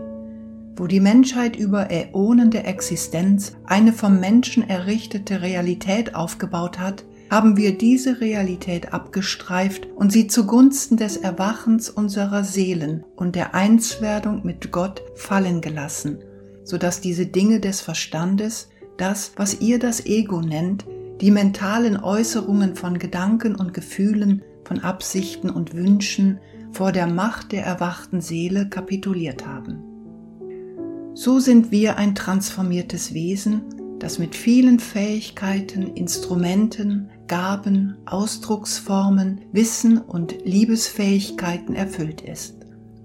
Wo 0.77 0.87
die 0.87 1.01
Menschheit 1.01 1.57
über 1.57 1.91
Äonen 1.91 2.51
der 2.51 2.69
Existenz 2.69 3.57
eine 3.65 3.93
vom 3.93 4.21
Menschen 4.21 4.69
errichtete 4.69 5.41
Realität 5.41 6.15
aufgebaut 6.15 6.79
hat, 6.79 7.05
haben 7.31 7.57
wir 7.57 7.79
diese 7.79 8.21
Realität 8.21 8.93
abgestreift 8.93 9.87
und 9.95 10.11
sie 10.11 10.27
zugunsten 10.27 10.97
des 10.97 11.17
Erwachens 11.17 11.89
unserer 11.89 12.43
Seelen 12.43 13.05
und 13.15 13.37
der 13.37 13.55
Einswerdung 13.55 14.45
mit 14.45 14.73
Gott 14.73 15.03
fallen 15.15 15.61
gelassen, 15.61 16.19
so 16.65 16.77
dass 16.77 17.01
diese 17.01 17.27
Dinge 17.27 17.61
des 17.61 17.81
Verstandes, 17.81 18.69
das, 18.99 19.33
was 19.37 19.61
ihr 19.61 19.79
das 19.79 20.05
Ego 20.07 20.41
nennt, 20.41 20.85
die 21.21 21.31
mentalen 21.31 21.97
Äußerungen 21.97 22.75
von 22.75 22.99
Gedanken 22.99 23.55
und 23.55 23.75
Gefühlen, 23.75 24.43
von 24.65 24.81
Absichten 24.81 25.51
und 25.51 25.75
Wünschen 25.75 26.41
vor 26.73 26.93
der 26.93 27.07
Macht 27.07 27.53
der 27.53 27.65
erwachten 27.65 28.21
Seele 28.21 28.69
kapituliert 28.69 29.47
haben. 29.47 29.85
So 31.15 31.39
sind 31.39 31.71
wir 31.71 31.97
ein 31.97 32.15
transformiertes 32.15 33.15
Wesen, 33.15 33.63
das 33.99 34.19
mit 34.19 34.35
vielen 34.35 34.79
Fähigkeiten, 34.79 35.95
Instrumenten, 35.95 37.11
Gaben, 37.31 37.97
Ausdrucksformen, 38.07 39.43
Wissen 39.53 39.99
und 39.99 40.45
Liebesfähigkeiten 40.45 41.77
erfüllt 41.77 42.23
ist. 42.23 42.57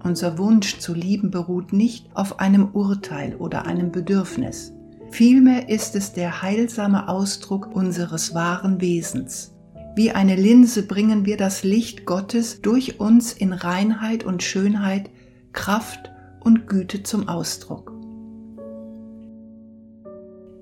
Unser 0.04 0.40
Wunsch 0.40 0.80
zu 0.80 0.96
lieben 0.96 1.30
beruht 1.30 1.74
nicht 1.74 2.08
auf 2.16 2.40
einem 2.40 2.70
Urteil 2.74 3.36
oder 3.36 3.68
einem 3.68 3.92
Bedürfnis. 3.92 4.74
Vielmehr 5.12 5.70
ist 5.70 5.96
es 5.96 6.14
der 6.14 6.42
heilsame 6.42 7.08
Ausdruck 7.08 7.68
unseres 7.76 8.34
wahren 8.34 8.82
Wesens. 8.82 9.54
Wie 9.96 10.10
eine 10.10 10.36
Linse 10.36 10.88
bringen 10.88 11.28
wir 11.28 11.38
das 11.38 11.64
Licht 11.64 12.08
Gottes 12.08 12.64
durch 12.64 13.00
uns 13.00 13.32
in 13.32 13.54
Reinheit 13.54 14.24
und 14.24 14.42
Schönheit, 14.42 15.12
Kraft 15.54 16.12
und 16.40 16.66
Güte 16.66 17.04
zum 17.04 17.30
Ausdruck. 17.30 17.94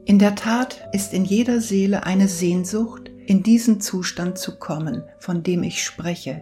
In 0.04 0.20
der 0.20 0.36
Tat 0.36 0.82
ist 0.92 1.14
in 1.14 1.24
jeder 1.24 1.62
Seele 1.62 2.06
eine 2.06 2.28
Sehnsucht, 2.28 3.13
in 3.26 3.44
diesen 3.44 3.80
Zustand 3.82 4.38
zu 4.38 4.58
kommen, 4.58 5.04
von 5.20 5.44
dem 5.44 5.64
ich 5.64 5.84
spreche, 5.84 6.42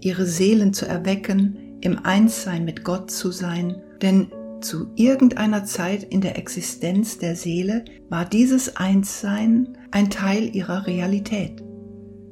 ihre 0.00 0.26
Seelen 0.26 0.72
zu 0.72 0.86
erwecken, 0.86 1.78
im 1.80 2.04
Einssein 2.04 2.64
mit 2.64 2.84
Gott 2.84 3.10
zu 3.10 3.30
sein, 3.30 3.82
denn 4.02 4.30
zu 4.60 4.90
irgendeiner 4.94 5.64
Zeit 5.64 6.04
in 6.04 6.20
der 6.20 6.36
Existenz 6.36 7.18
der 7.18 7.34
Seele 7.34 7.84
war 8.08 8.24
dieses 8.26 8.76
Einssein 8.76 9.78
ein 9.90 10.10
Teil 10.10 10.54
ihrer 10.54 10.86
Realität. 10.86 11.62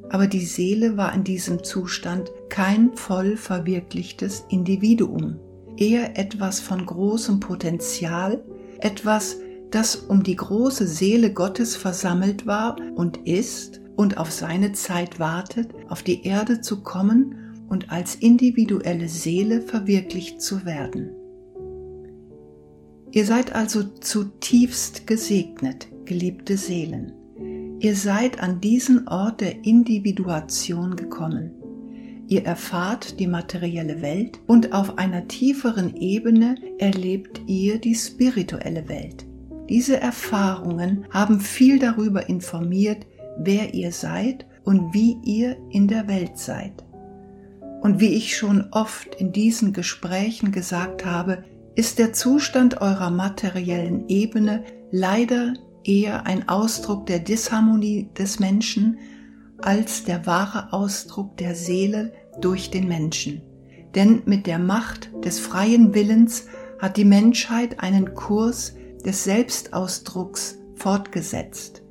Aber 0.09 0.27
die 0.27 0.45
Seele 0.45 0.97
war 0.97 1.13
in 1.13 1.23
diesem 1.23 1.63
Zustand 1.63 2.31
kein 2.49 2.95
voll 2.95 3.37
verwirklichtes 3.37 4.45
Individuum, 4.49 5.39
eher 5.77 6.17
etwas 6.17 6.59
von 6.59 6.85
großem 6.85 7.39
Potenzial, 7.39 8.43
etwas, 8.79 9.37
das 9.71 9.95
um 9.95 10.23
die 10.23 10.35
große 10.35 10.87
Seele 10.87 11.31
Gottes 11.31 11.75
versammelt 11.75 12.47
war 12.47 12.75
und 12.95 13.17
ist 13.27 13.81
und 13.99 14.17
auf 14.17 14.31
seine 14.31 14.71
Zeit 14.71 15.19
wartet, 15.19 15.71
auf 15.89 16.03
die 16.03 16.25
Erde 16.25 16.61
zu 16.61 16.83
kommen 16.83 17.35
und 17.67 17.91
als 17.91 18.15
individuelle 18.15 19.09
Seele 19.09 19.59
verwirklicht 19.59 20.41
zu 20.41 20.63
werden. 20.63 21.11
Ihr 23.11 23.25
seid 23.25 23.53
also 23.53 23.83
zutiefst 23.83 25.05
gesegnet, 25.05 25.89
geliebte 26.05 26.55
Seelen. 26.55 27.11
Ihr 27.81 27.93
seid 27.93 28.41
an 28.41 28.61
diesen 28.61 29.05
Ort 29.09 29.41
der 29.41 29.65
Individuation 29.65 30.95
gekommen. 30.95 31.51
Ihr 32.29 32.45
erfahrt 32.45 33.19
die 33.19 33.27
materielle 33.27 34.01
Welt 34.01 34.39
und 34.47 34.71
auf 34.71 34.97
einer 34.97 35.27
tieferen 35.27 35.97
Ebene 35.97 36.55
erlebt 36.77 37.41
ihr 37.47 37.79
die 37.79 37.95
spirituelle 37.95 38.87
Welt. 38.87 39.25
Diese 39.67 39.99
Erfahrungen 39.99 41.05
haben 41.09 41.41
viel 41.41 41.79
darüber 41.79 42.29
informiert, 42.29 43.05
wer 43.39 43.73
ihr 43.73 43.91
seid 43.91 44.45
und 44.63 44.93
wie 44.93 45.17
ihr 45.23 45.57
in 45.69 45.87
der 45.87 46.07
Welt 46.07 46.37
seid. 46.37 46.85
Und 47.81 47.99
wie 47.99 48.13
ich 48.13 48.37
schon 48.37 48.67
oft 48.71 49.15
in 49.15 49.31
diesen 49.31 49.73
Gesprächen 49.73 50.51
gesagt 50.51 51.05
habe, 51.05 51.43
ist 51.75 51.97
der 51.97 52.13
Zustand 52.13 52.81
eurer 52.81 53.09
materiellen 53.09 54.09
Ebene 54.09 54.63
leider 54.91 55.53
eher 55.83 56.25
ein 56.25 56.49
Ausdruck 56.49 57.05
der 57.05 57.19
Disharmonie 57.19 58.09
des 58.17 58.39
Menschen 58.39 58.97
als 59.61 60.03
der 60.03 60.25
wahre 60.25 60.73
Ausdruck 60.73 61.37
der 61.37 61.55
Seele 61.55 62.13
durch 62.41 62.69
den 62.69 62.87
Menschen. 62.87 63.41
Denn 63.95 64.21
mit 64.25 64.45
der 64.45 64.59
Macht 64.59 65.09
des 65.23 65.39
freien 65.39 65.93
Willens 65.93 66.45
hat 66.79 66.97
die 66.97 67.05
Menschheit 67.05 67.79
einen 67.79 68.13
Kurs 68.13 68.75
des 69.05 69.23
Selbstausdrucks 69.23 70.59
fortgesetzt, 70.75 71.81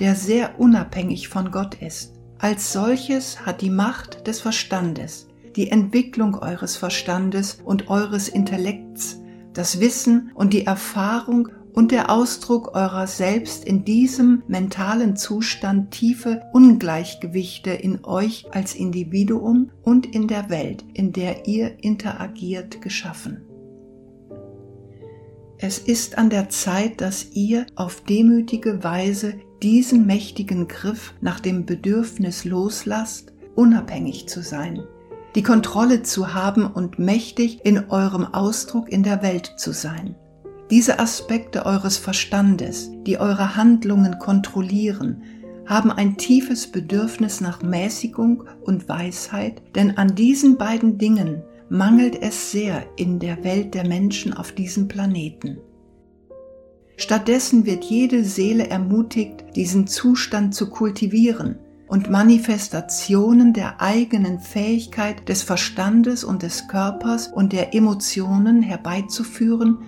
der 0.00 0.14
sehr 0.14 0.58
unabhängig 0.58 1.28
von 1.28 1.50
Gott 1.50 1.76
ist. 1.76 2.14
Als 2.38 2.72
solches 2.72 3.46
hat 3.46 3.60
die 3.60 3.70
Macht 3.70 4.26
des 4.26 4.40
Verstandes, 4.40 5.28
die 5.56 5.70
Entwicklung 5.70 6.34
eures 6.34 6.76
Verstandes 6.76 7.58
und 7.64 7.88
eures 7.88 8.28
Intellekts 8.28 9.18
das 9.54 9.80
Wissen 9.80 10.32
und 10.34 10.52
die 10.52 10.66
Erfahrung 10.66 11.48
und 11.72 11.90
der 11.90 12.10
Ausdruck 12.10 12.76
eurer 12.76 13.06
selbst 13.06 13.64
in 13.64 13.84
diesem 13.84 14.42
mentalen 14.46 15.16
Zustand 15.16 15.90
tiefe 15.90 16.42
Ungleichgewichte 16.52 17.70
in 17.70 18.04
euch 18.04 18.46
als 18.52 18.74
Individuum 18.74 19.70
und 19.82 20.06
in 20.14 20.28
der 20.28 20.50
Welt, 20.50 20.84
in 20.92 21.12
der 21.12 21.48
ihr 21.48 21.82
interagiert, 21.82 22.80
geschaffen. 22.80 23.42
Es 25.58 25.78
ist 25.78 26.18
an 26.18 26.30
der 26.30 26.48
Zeit, 26.48 27.00
dass 27.00 27.32
ihr 27.32 27.66
auf 27.74 28.02
demütige 28.02 28.84
Weise 28.84 29.34
diesen 29.64 30.06
mächtigen 30.06 30.68
Griff 30.68 31.14
nach 31.20 31.40
dem 31.40 31.66
Bedürfnis 31.66 32.44
loslasst, 32.44 33.32
unabhängig 33.56 34.28
zu 34.28 34.42
sein 34.42 34.84
die 35.34 35.42
Kontrolle 35.42 36.02
zu 36.02 36.32
haben 36.32 36.66
und 36.66 36.98
mächtig 36.98 37.64
in 37.64 37.90
eurem 37.90 38.24
Ausdruck 38.24 38.88
in 38.88 39.02
der 39.02 39.22
Welt 39.22 39.54
zu 39.56 39.72
sein. 39.72 40.14
Diese 40.70 40.98
Aspekte 40.98 41.66
eures 41.66 41.96
Verstandes, 41.98 42.90
die 43.06 43.18
eure 43.18 43.56
Handlungen 43.56 44.18
kontrollieren, 44.18 45.22
haben 45.66 45.90
ein 45.90 46.16
tiefes 46.16 46.70
Bedürfnis 46.70 47.40
nach 47.40 47.62
Mäßigung 47.62 48.44
und 48.62 48.88
Weisheit, 48.88 49.62
denn 49.74 49.96
an 49.96 50.14
diesen 50.14 50.56
beiden 50.56 50.98
Dingen 50.98 51.42
mangelt 51.68 52.20
es 52.20 52.52
sehr 52.52 52.84
in 52.96 53.18
der 53.18 53.42
Welt 53.44 53.74
der 53.74 53.86
Menschen 53.86 54.34
auf 54.34 54.52
diesem 54.52 54.88
Planeten. 54.88 55.58
Stattdessen 56.96 57.66
wird 57.66 57.84
jede 57.84 58.24
Seele 58.24 58.68
ermutigt, 58.68 59.44
diesen 59.56 59.86
Zustand 59.86 60.54
zu 60.54 60.70
kultivieren 60.70 61.58
und 61.88 62.10
Manifestationen 62.10 63.52
der 63.52 63.80
eigenen 63.80 64.38
Fähigkeit 64.38 65.28
des 65.28 65.42
Verstandes 65.42 66.24
und 66.24 66.42
des 66.42 66.68
Körpers 66.68 67.28
und 67.28 67.52
der 67.52 67.74
Emotionen 67.74 68.62
herbeizuführen, 68.62 69.78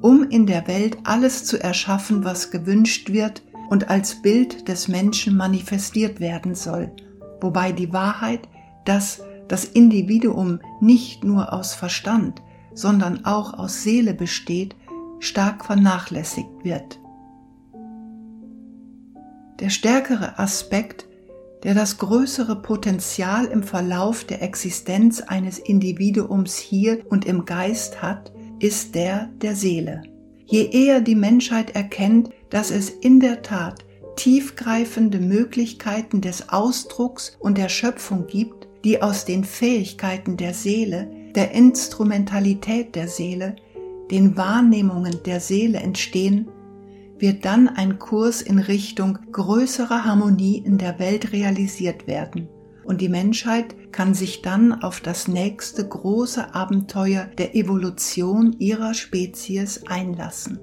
um 0.00 0.22
in 0.22 0.46
der 0.46 0.66
Welt 0.68 0.98
alles 1.04 1.44
zu 1.44 1.62
erschaffen, 1.62 2.24
was 2.24 2.50
gewünscht 2.50 3.10
wird 3.10 3.42
und 3.68 3.88
als 3.90 4.22
Bild 4.22 4.68
des 4.68 4.88
Menschen 4.88 5.36
manifestiert 5.36 6.20
werden 6.20 6.54
soll, 6.54 6.92
wobei 7.40 7.72
die 7.72 7.92
Wahrheit, 7.92 8.48
dass 8.84 9.22
das 9.48 9.64
Individuum 9.64 10.60
nicht 10.80 11.24
nur 11.24 11.52
aus 11.52 11.74
Verstand, 11.74 12.42
sondern 12.72 13.24
auch 13.24 13.54
aus 13.54 13.82
Seele 13.82 14.14
besteht, 14.14 14.76
stark 15.20 15.64
vernachlässigt 15.64 16.64
wird. 16.64 16.98
Der 19.60 19.70
stärkere 19.70 20.38
Aspekt 20.38 21.06
der 21.62 21.74
das 21.74 21.98
größere 21.98 22.56
Potenzial 22.56 23.46
im 23.46 23.62
Verlauf 23.62 24.24
der 24.24 24.42
Existenz 24.42 25.20
eines 25.20 25.58
Individuums 25.58 26.56
hier 26.56 27.04
und 27.10 27.26
im 27.26 27.44
Geist 27.44 28.02
hat, 28.02 28.32
ist 28.58 28.94
der 28.94 29.28
der 29.42 29.54
Seele. 29.54 30.02
Je 30.46 30.64
eher 30.70 31.00
die 31.00 31.14
Menschheit 31.14 31.74
erkennt, 31.74 32.30
dass 32.50 32.70
es 32.70 32.88
in 32.88 33.20
der 33.20 33.42
Tat 33.42 33.84
tiefgreifende 34.16 35.18
Möglichkeiten 35.18 36.20
des 36.20 36.48
Ausdrucks 36.48 37.36
und 37.38 37.56
der 37.56 37.68
Schöpfung 37.68 38.26
gibt, 38.26 38.66
die 38.84 39.00
aus 39.00 39.24
den 39.24 39.44
Fähigkeiten 39.44 40.36
der 40.36 40.54
Seele, 40.54 41.10
der 41.34 41.52
Instrumentalität 41.52 42.96
der 42.96 43.06
Seele, 43.06 43.56
den 44.10 44.36
Wahrnehmungen 44.36 45.22
der 45.24 45.40
Seele 45.40 45.78
entstehen, 45.78 46.48
wird 47.18 47.44
dann 47.44 47.68
ein 47.68 47.98
Kurs 47.98 48.42
in 48.42 48.58
Richtung 48.58 49.18
größerer 49.30 50.04
Harmonie 50.04 50.58
in 50.58 50.78
der 50.78 50.98
Welt 50.98 51.32
realisiert 51.32 52.06
werden. 52.06 52.48
Und 52.84 53.00
die 53.00 53.08
Menschheit 53.08 53.92
kann 53.92 54.14
sich 54.14 54.42
dann 54.42 54.82
auf 54.82 55.00
das 55.00 55.28
nächste 55.28 55.86
große 55.86 56.54
Abenteuer 56.54 57.26
der 57.38 57.54
Evolution 57.54 58.56
ihrer 58.58 58.94
Spezies 58.94 59.84
einlassen. 59.86 60.58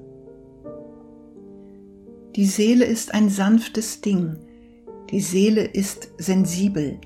Die 2.35 2.45
Seele 2.45 2.85
ist 2.85 3.13
ein 3.13 3.29
sanftes 3.29 4.01
Ding, 4.01 4.37
die 5.09 5.21
Seele 5.21 5.63
ist 5.63 6.09
sensibel, 6.17 6.99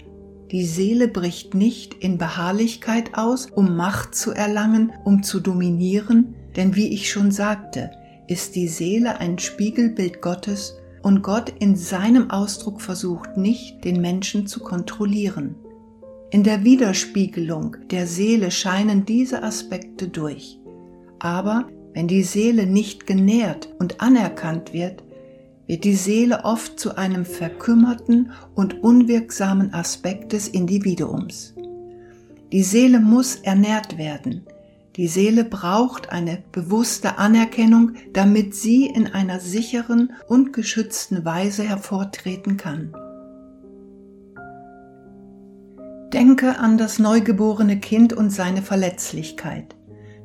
die 0.51 0.65
Seele 0.65 1.07
bricht 1.07 1.53
nicht 1.53 1.93
in 1.93 2.17
Beharrlichkeit 2.17 3.15
aus, 3.15 3.47
um 3.47 3.77
Macht 3.77 4.15
zu 4.15 4.31
erlangen, 4.31 4.91
um 5.05 5.23
zu 5.23 5.39
dominieren, 5.39 6.35
denn 6.57 6.75
wie 6.75 6.87
ich 6.87 7.09
schon 7.09 7.31
sagte, 7.31 7.91
ist 8.27 8.55
die 8.55 8.67
Seele 8.67 9.19
ein 9.19 9.39
Spiegelbild 9.39 10.21
Gottes 10.21 10.77
und 11.01 11.23
Gott 11.23 11.53
in 11.59 11.75
seinem 11.75 12.29
Ausdruck 12.29 12.81
versucht 12.81 13.37
nicht, 13.37 13.83
den 13.85 14.01
Menschen 14.01 14.45
zu 14.45 14.59
kontrollieren. 14.59 15.55
In 16.31 16.43
der 16.43 16.63
Widerspiegelung 16.63 17.77
der 17.89 18.07
Seele 18.07 18.51
scheinen 18.51 19.05
diese 19.05 19.43
Aspekte 19.43 20.07
durch. 20.09 20.59
Aber 21.19 21.67
wenn 21.93 22.07
die 22.07 22.23
Seele 22.23 22.65
nicht 22.65 23.05
genährt 23.05 23.73
und 23.79 24.01
anerkannt 24.01 24.73
wird, 24.73 25.03
wird 25.71 25.85
die 25.85 25.95
Seele 25.95 26.43
oft 26.43 26.77
zu 26.77 26.97
einem 26.97 27.23
verkümmerten 27.23 28.33
und 28.55 28.83
unwirksamen 28.83 29.73
Aspekt 29.73 30.33
des 30.33 30.49
Individuums. 30.49 31.55
Die 32.51 32.63
Seele 32.63 32.99
muss 32.99 33.37
ernährt 33.37 33.97
werden, 33.97 34.45
die 34.97 35.07
Seele 35.07 35.45
braucht 35.45 36.11
eine 36.11 36.43
bewusste 36.51 37.17
Anerkennung, 37.19 37.93
damit 38.11 38.53
sie 38.53 38.85
in 38.85 39.07
einer 39.07 39.39
sicheren 39.39 40.11
und 40.27 40.51
geschützten 40.51 41.23
Weise 41.23 41.63
hervortreten 41.63 42.57
kann. 42.57 42.93
Denke 46.11 46.59
an 46.59 46.77
das 46.77 46.99
neugeborene 46.99 47.79
Kind 47.79 48.11
und 48.11 48.31
seine 48.31 48.61
Verletzlichkeit. 48.61 49.73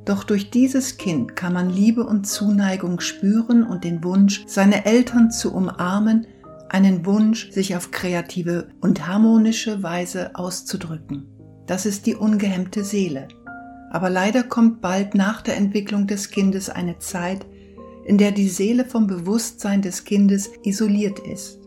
Doch 0.07 0.23
durch 0.23 0.51
dieses 0.51 0.99
Kind 0.99 1.35
kann 1.35 1.53
man 1.53 1.69
Liebe 1.69 2.07
und 2.07 2.29
Zuneigung 2.29 3.01
spüren 3.01 3.65
und 3.65 3.83
den 3.83 4.05
Wunsch, 4.05 4.45
seine 4.47 4.87
Eltern 4.87 5.33
zu 5.33 5.53
umarmen, 5.53 6.29
einen 6.69 7.05
Wunsch, 7.05 7.51
sich 7.51 7.75
auf 7.77 7.91
kreative 7.91 8.69
und 8.81 9.09
harmonische 9.09 9.83
Weise 9.83 10.31
auszudrücken. 10.37 11.27
Das 11.67 11.87
ist 11.87 12.07
die 12.07 12.15
ungehemmte 12.15 12.85
Seele. 12.85 13.27
Aber 13.91 14.09
leider 14.09 14.45
kommt 14.45 14.81
bald 14.81 15.17
nach 15.17 15.43
der 15.43 15.57
Entwicklung 15.57 16.07
des 16.07 16.31
Kindes 16.31 16.71
eine 16.71 16.99
Zeit, 16.99 17.45
in 18.05 18.17
der 18.17 18.31
die 18.31 18.49
Seele 18.49 18.85
vom 18.85 19.09
Bewusstsein 19.09 19.83
des 19.83 20.05
Kindes 20.05 20.51
isoliert 20.63 21.19
ist. 21.19 21.59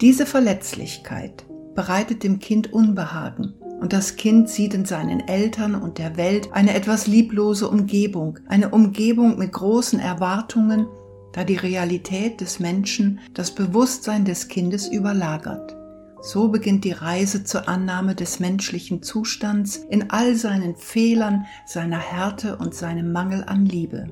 Diese 0.00 0.24
Verletzlichkeit 0.24 1.44
bereitet 1.74 2.22
dem 2.22 2.38
Kind 2.38 2.72
Unbehagen 2.72 3.57
und 3.80 3.92
das 3.92 4.16
Kind 4.16 4.48
sieht 4.48 4.74
in 4.74 4.84
seinen 4.84 5.20
Eltern 5.20 5.74
und 5.74 5.98
der 5.98 6.16
Welt 6.16 6.52
eine 6.52 6.74
etwas 6.74 7.06
lieblose 7.06 7.68
Umgebung, 7.68 8.38
eine 8.48 8.70
Umgebung 8.70 9.38
mit 9.38 9.52
großen 9.52 10.00
Erwartungen, 10.00 10.86
da 11.32 11.44
die 11.44 11.56
Realität 11.56 12.40
des 12.40 12.58
Menschen 12.58 13.20
das 13.34 13.54
Bewusstsein 13.54 14.24
des 14.24 14.48
Kindes 14.48 14.88
überlagert. 14.88 15.76
So 16.20 16.48
beginnt 16.48 16.84
die 16.84 16.92
Reise 16.92 17.44
zur 17.44 17.68
Annahme 17.68 18.16
des 18.16 18.40
menschlichen 18.40 19.02
Zustands 19.02 19.76
in 19.76 20.10
all 20.10 20.34
seinen 20.34 20.74
Fehlern, 20.74 21.46
seiner 21.64 22.00
Härte 22.00 22.56
und 22.56 22.74
seinem 22.74 23.12
Mangel 23.12 23.44
an 23.44 23.64
Liebe. 23.64 24.06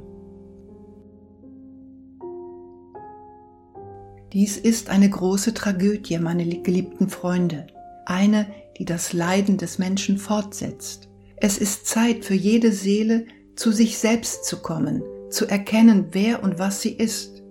Dies 4.32 4.56
ist 4.56 4.90
eine 4.90 5.10
große 5.10 5.54
Tragödie, 5.54 6.18
meine 6.18 6.46
geliebten 6.46 7.08
Freunde, 7.08 7.66
eine, 8.04 8.46
die 8.78 8.84
das 8.84 9.12
Leiden 9.12 9.56
des 9.56 9.78
Menschen 9.78 10.18
fortsetzt. 10.18 11.08
Es 11.36 11.58
ist 11.58 11.86
Zeit 11.86 12.24
für 12.24 12.34
jede 12.34 12.72
Seele, 12.72 13.26
zu 13.56 13.72
sich 13.72 13.98
selbst 13.98 14.44
zu 14.44 14.58
kommen, 14.58 15.02
zu 15.30 15.46
erkennen, 15.46 16.08
wer 16.12 16.42
und 16.42 16.58
was 16.58 16.82
sie 16.82 16.92
ist. 16.92 17.42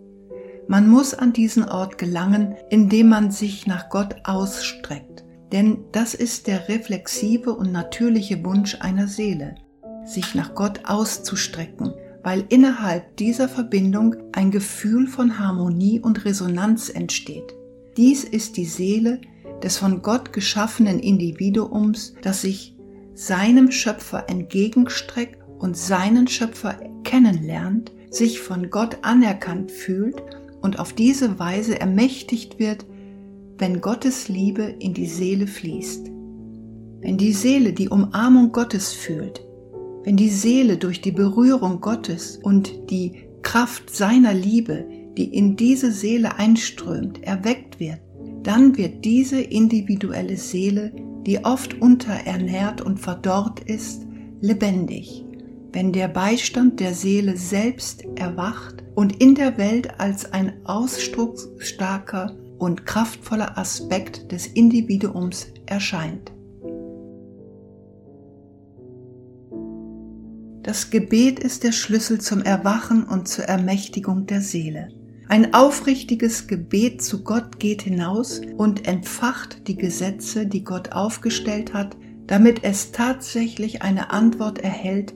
Man 0.68 0.88
muss 0.88 1.14
an 1.14 1.34
diesen 1.34 1.64
Ort 1.64 1.98
gelangen, 1.98 2.56
indem 2.70 3.10
man 3.10 3.32
sich 3.32 3.68
nach 3.68 3.90
Gott 3.90 4.16
ausstreckt, 4.24 5.24
denn 5.52 5.80
das 5.92 6.14
ist 6.14 6.48
der 6.48 6.68
reflexive 6.70 7.54
und 7.54 7.72
natürliche 7.72 8.44
Wunsch 8.44 8.78
einer 8.80 9.08
Seele, 9.08 9.56
sich 10.06 10.34
nach 10.34 10.56
Gott 10.56 10.82
auszustrecken, 10.86 11.94
weil 12.24 12.46
innerhalb 12.50 13.18
dieser 13.18 13.48
Verbindung 13.48 14.16
ein 14.32 14.50
Gefühl 14.50 15.08
von 15.08 15.38
Harmonie 15.38 16.00
und 16.00 16.26
Resonanz 16.26 16.90
entsteht. 16.90 17.54
Dies 17.98 18.24
ist 18.24 18.58
die 18.58 18.66
Seele 18.66 19.22
des 19.64 19.78
von 19.78 20.02
Gott 20.02 20.34
geschaffenen 20.34 21.00
Individuums, 21.00 22.14
das 22.22 22.42
sich 22.42 22.76
seinem 23.14 23.72
Schöpfer 23.72 24.30
entgegenstreckt 24.30 25.40
und 25.60 25.78
seinen 25.78 26.28
Schöpfer 26.28 26.76
kennenlernt, 27.04 27.92
sich 28.10 28.40
von 28.40 28.70
Gott 28.70 29.00
anerkannt 29.02 29.72
fühlt 29.72 30.22
und 30.62 30.80
auf 30.80 30.94
diese 30.94 31.40
Weise 31.40 31.80
ermächtigt 31.80 32.60
wird, 32.60 32.86
wenn 33.58 33.82
Gottes 33.82 34.28
Liebe 34.28 34.64
in 34.64 34.94
die 34.94 35.08
Seele 35.08 35.48
fließt. 35.48 36.08
Wenn 37.02 37.18
die 37.18 37.34
Seele 37.34 37.72
die 37.72 37.90
Umarmung 37.90 38.52
Gottes 38.52 38.92
fühlt, 38.92 39.46
wenn 40.04 40.18
die 40.18 40.30
Seele 40.30 40.78
durch 40.78 41.02
die 41.02 41.12
Berührung 41.12 41.82
Gottes 41.82 42.38
und 42.42 42.90
die 42.90 43.26
Kraft 43.42 43.96
seiner 43.96 44.34
Liebe, 44.34 44.86
die 45.18 45.34
in 45.34 45.56
diese 45.56 45.92
Seele 45.92 46.36
einströmt, 46.38 47.24
erweckt 47.24 47.80
wird, 47.80 48.00
dann 48.48 48.78
wird 48.78 49.06
diese 49.06 49.42
individuelle 49.42 50.38
Seele, 50.38 50.92
die 51.26 51.44
oft 51.44 51.82
unterernährt 51.82 52.82
und 52.82 53.00
verdorrt 53.00 53.60
ist, 53.62 54.06
lebendig 54.42 55.26
wenn 55.76 55.92
der 55.92 56.08
Beistand 56.08 56.80
der 56.80 56.94
Seele 56.94 57.36
selbst 57.36 58.06
erwacht 58.16 58.82
und 58.96 59.22
in 59.22 59.36
der 59.36 59.58
Welt 59.58 60.00
als 60.00 60.32
ein 60.32 60.66
ausdrucksstarker 60.66 62.34
und 62.58 62.86
kraftvoller 62.86 63.58
Aspekt 63.58 64.32
des 64.32 64.48
Individuums 64.48 65.48
erscheint. 65.66 66.32
Das 70.64 70.90
Gebet 70.90 71.40
ist 71.40 71.66
der 71.66 71.74
Schlüssel 71.74 72.22
zum 72.22 72.42
Erwachen 72.42 73.04
und 73.04 73.28
zur 73.28 73.44
Ermächtigung 73.44 74.28
der 74.28 74.40
Seele. 74.40 74.88
Ein 75.28 75.56
aufrichtiges 75.56 76.48
Gebet 76.48 77.02
zu 77.02 77.24
Gott 77.24 77.60
geht 77.60 77.82
hinaus 77.82 78.42
und 78.58 78.88
entfacht 78.88 79.68
die 79.68 79.76
Gesetze, 79.76 80.46
die 80.46 80.64
Gott 80.64 80.92
aufgestellt 80.92 81.74
hat, 81.74 81.98
damit 82.28 82.64
es 82.64 82.92
tatsächlich 82.92 83.82
eine 83.82 84.12
Antwort 84.12 84.60
erhält, 84.60 85.16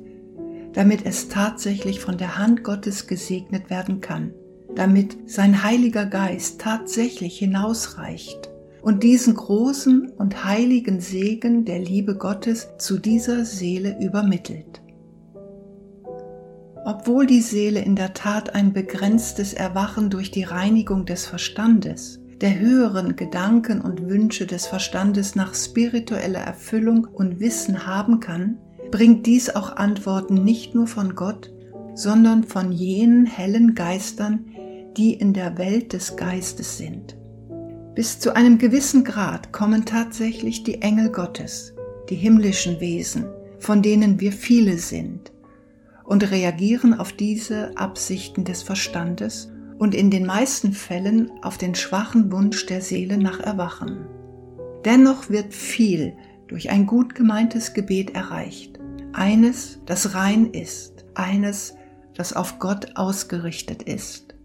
damit 0.74 1.06
es 1.06 1.30
tatsächlich 1.30 2.00
von 2.00 2.17
der 2.17 2.38
Hand 2.38 2.63
Gottes 2.63 3.06
gesegnet 3.06 3.69
werden 3.69 4.02
kann, 4.02 4.34
damit 4.76 5.17
sein 5.30 5.63
Heiliger 5.63 6.06
Geist 6.06 6.60
tatsächlich 6.60 7.38
hinausreicht 7.38 8.50
und 8.82 9.04
diesen 9.04 9.36
großen 9.36 10.10
und 10.17 10.43
heiligen 10.43 11.02
Segen 11.02 11.65
der 11.65 11.80
Liebe 11.80 12.15
Gottes 12.15 12.69
zu 12.80 12.98
dieser 12.98 13.45
Seele 13.45 13.98
übermittelt. 14.00 14.79
Obwohl 16.89 17.28
die 17.28 17.41
Seele 17.41 17.82
in 17.82 17.95
der 17.95 18.15
Tat 18.15 18.56
ein 18.56 18.73
begrenztes 18.73 19.54
Erwachen 19.54 20.10
durch 20.10 20.32
die 20.32 20.41
Reinigung 20.41 21.06
des 21.06 21.28
Verstandes, 21.28 22.19
der 22.41 22.58
höheren 22.58 23.15
Gedanken 23.15 23.80
und 23.80 24.10
Wünsche 24.10 24.47
des 24.47 24.65
Verstandes 24.65 25.36
nach 25.36 25.54
spiritueller 25.54 26.39
Erfüllung 26.39 27.06
und 27.06 27.39
Wissen 27.39 27.86
haben 27.86 28.19
kann, 28.19 28.58
bringt 28.89 29.28
dies 29.28 29.52
auch 29.52 29.75
Antworten 29.75 30.43
nicht 30.43 30.73
nur 30.73 30.88
von 30.88 31.13
Gott, 31.13 31.54
sondern 31.93 32.43
von 32.43 32.71
jenen 32.71 33.28
hellen 33.28 33.75
Geistern, 33.75 34.47
die 34.97 35.13
in 35.13 35.34
der 35.34 35.60
Welt 35.60 35.93
des 35.93 36.15
Geistes 36.15 36.80
sind. 36.80 37.15
Bis 37.93 38.19
zu 38.19 38.36
einem 38.36 38.58
gewissen 38.58 39.04
Grad 39.04 39.54
kommen 39.54 39.86
tatsächlich 39.86 40.63
die 40.63 40.82
Engel 40.82 41.12
Gottes, 41.12 41.75
die 42.10 42.15
himmlischen 42.15 42.80
Wesen, 42.80 43.25
von 43.60 43.84
denen 43.84 44.19
wir 44.19 44.32
viele 44.32 44.80
sind, 44.80 45.32
und 46.10 46.30
reagieren 46.32 46.93
auf 46.93 47.13
diese 47.13 47.78
Absichten 47.78 48.43
des 48.43 48.63
Verstandes 48.63 49.52
und 49.78 49.93
in 49.93 50.10
den 50.10 50.26
meisten 50.26 50.74
Fällen 50.74 51.32
auf 51.43 51.58
den 51.58 51.76
schwachen 51.76 52.32
Wunsch 52.32 52.65
der 52.65 52.82
Seele 52.82 53.17
nach 53.17 53.39
Erwachen. 53.39 54.08
Dennoch 54.84 55.30
wird 55.30 55.54
viel 55.54 56.13
durch 56.48 56.72
ein 56.72 56.88
gut 56.88 57.13
gemeintes 57.15 57.74
Gebet 57.74 58.15
erreicht 58.15 58.80
eines, 59.13 59.80
das 59.86 60.15
rein 60.15 60.48
ist, 60.52 61.06
eines, 61.15 61.76
das 62.15 62.34
auf 62.34 62.60
Gott 62.60 62.95
ausgerichtet 62.95 63.84
ist. 63.84 64.36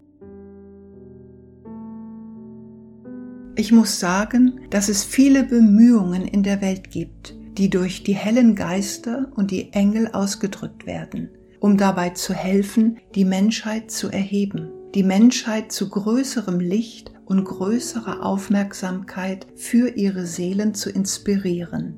Ich 3.55 3.71
muss 3.71 3.99
sagen, 3.99 4.61
dass 4.69 4.89
es 4.89 5.03
viele 5.03 5.43
Bemühungen 5.43 6.27
in 6.27 6.43
der 6.43 6.61
Welt 6.61 6.91
gibt, 6.91 7.35
die 7.57 7.69
durch 7.69 8.03
die 8.03 8.15
hellen 8.15 8.55
Geister 8.55 9.31
und 9.35 9.51
die 9.51 9.71
Engel 9.71 10.09
ausgedrückt 10.11 10.85
werden, 10.85 11.29
um 11.65 11.77
dabei 11.77 12.11
zu 12.11 12.35
helfen, 12.35 12.99
die 13.15 13.25
Menschheit 13.25 13.89
zu 13.89 14.11
erheben, 14.11 14.69
die 14.93 15.01
Menschheit 15.01 15.71
zu 15.71 15.89
größerem 15.89 16.59
Licht 16.59 17.11
und 17.25 17.43
größerer 17.43 18.23
Aufmerksamkeit 18.23 19.47
für 19.55 19.89
ihre 19.89 20.27
Seelen 20.27 20.75
zu 20.75 20.91
inspirieren. 20.91 21.95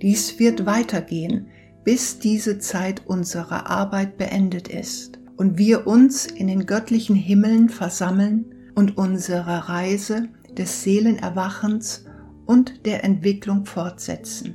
Dies 0.00 0.38
wird 0.38 0.64
weitergehen, 0.64 1.48
bis 1.84 2.18
diese 2.18 2.58
Zeit 2.60 3.02
unserer 3.04 3.68
Arbeit 3.68 4.16
beendet 4.16 4.68
ist 4.68 5.18
und 5.36 5.58
wir 5.58 5.86
uns 5.86 6.24
in 6.24 6.46
den 6.46 6.64
göttlichen 6.64 7.14
Himmeln 7.14 7.68
versammeln 7.68 8.54
und 8.74 8.96
unsere 8.96 9.68
Reise 9.68 10.30
des 10.56 10.82
Seelenerwachens 10.82 12.06
und 12.46 12.86
der 12.86 13.04
Entwicklung 13.04 13.66
fortsetzen. 13.66 14.54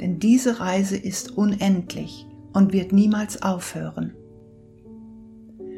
Denn 0.00 0.18
diese 0.18 0.60
Reise 0.60 0.96
ist 0.96 1.36
unendlich 1.36 2.26
und 2.52 2.72
wird 2.72 2.92
niemals 2.92 3.42
aufhören. 3.42 4.14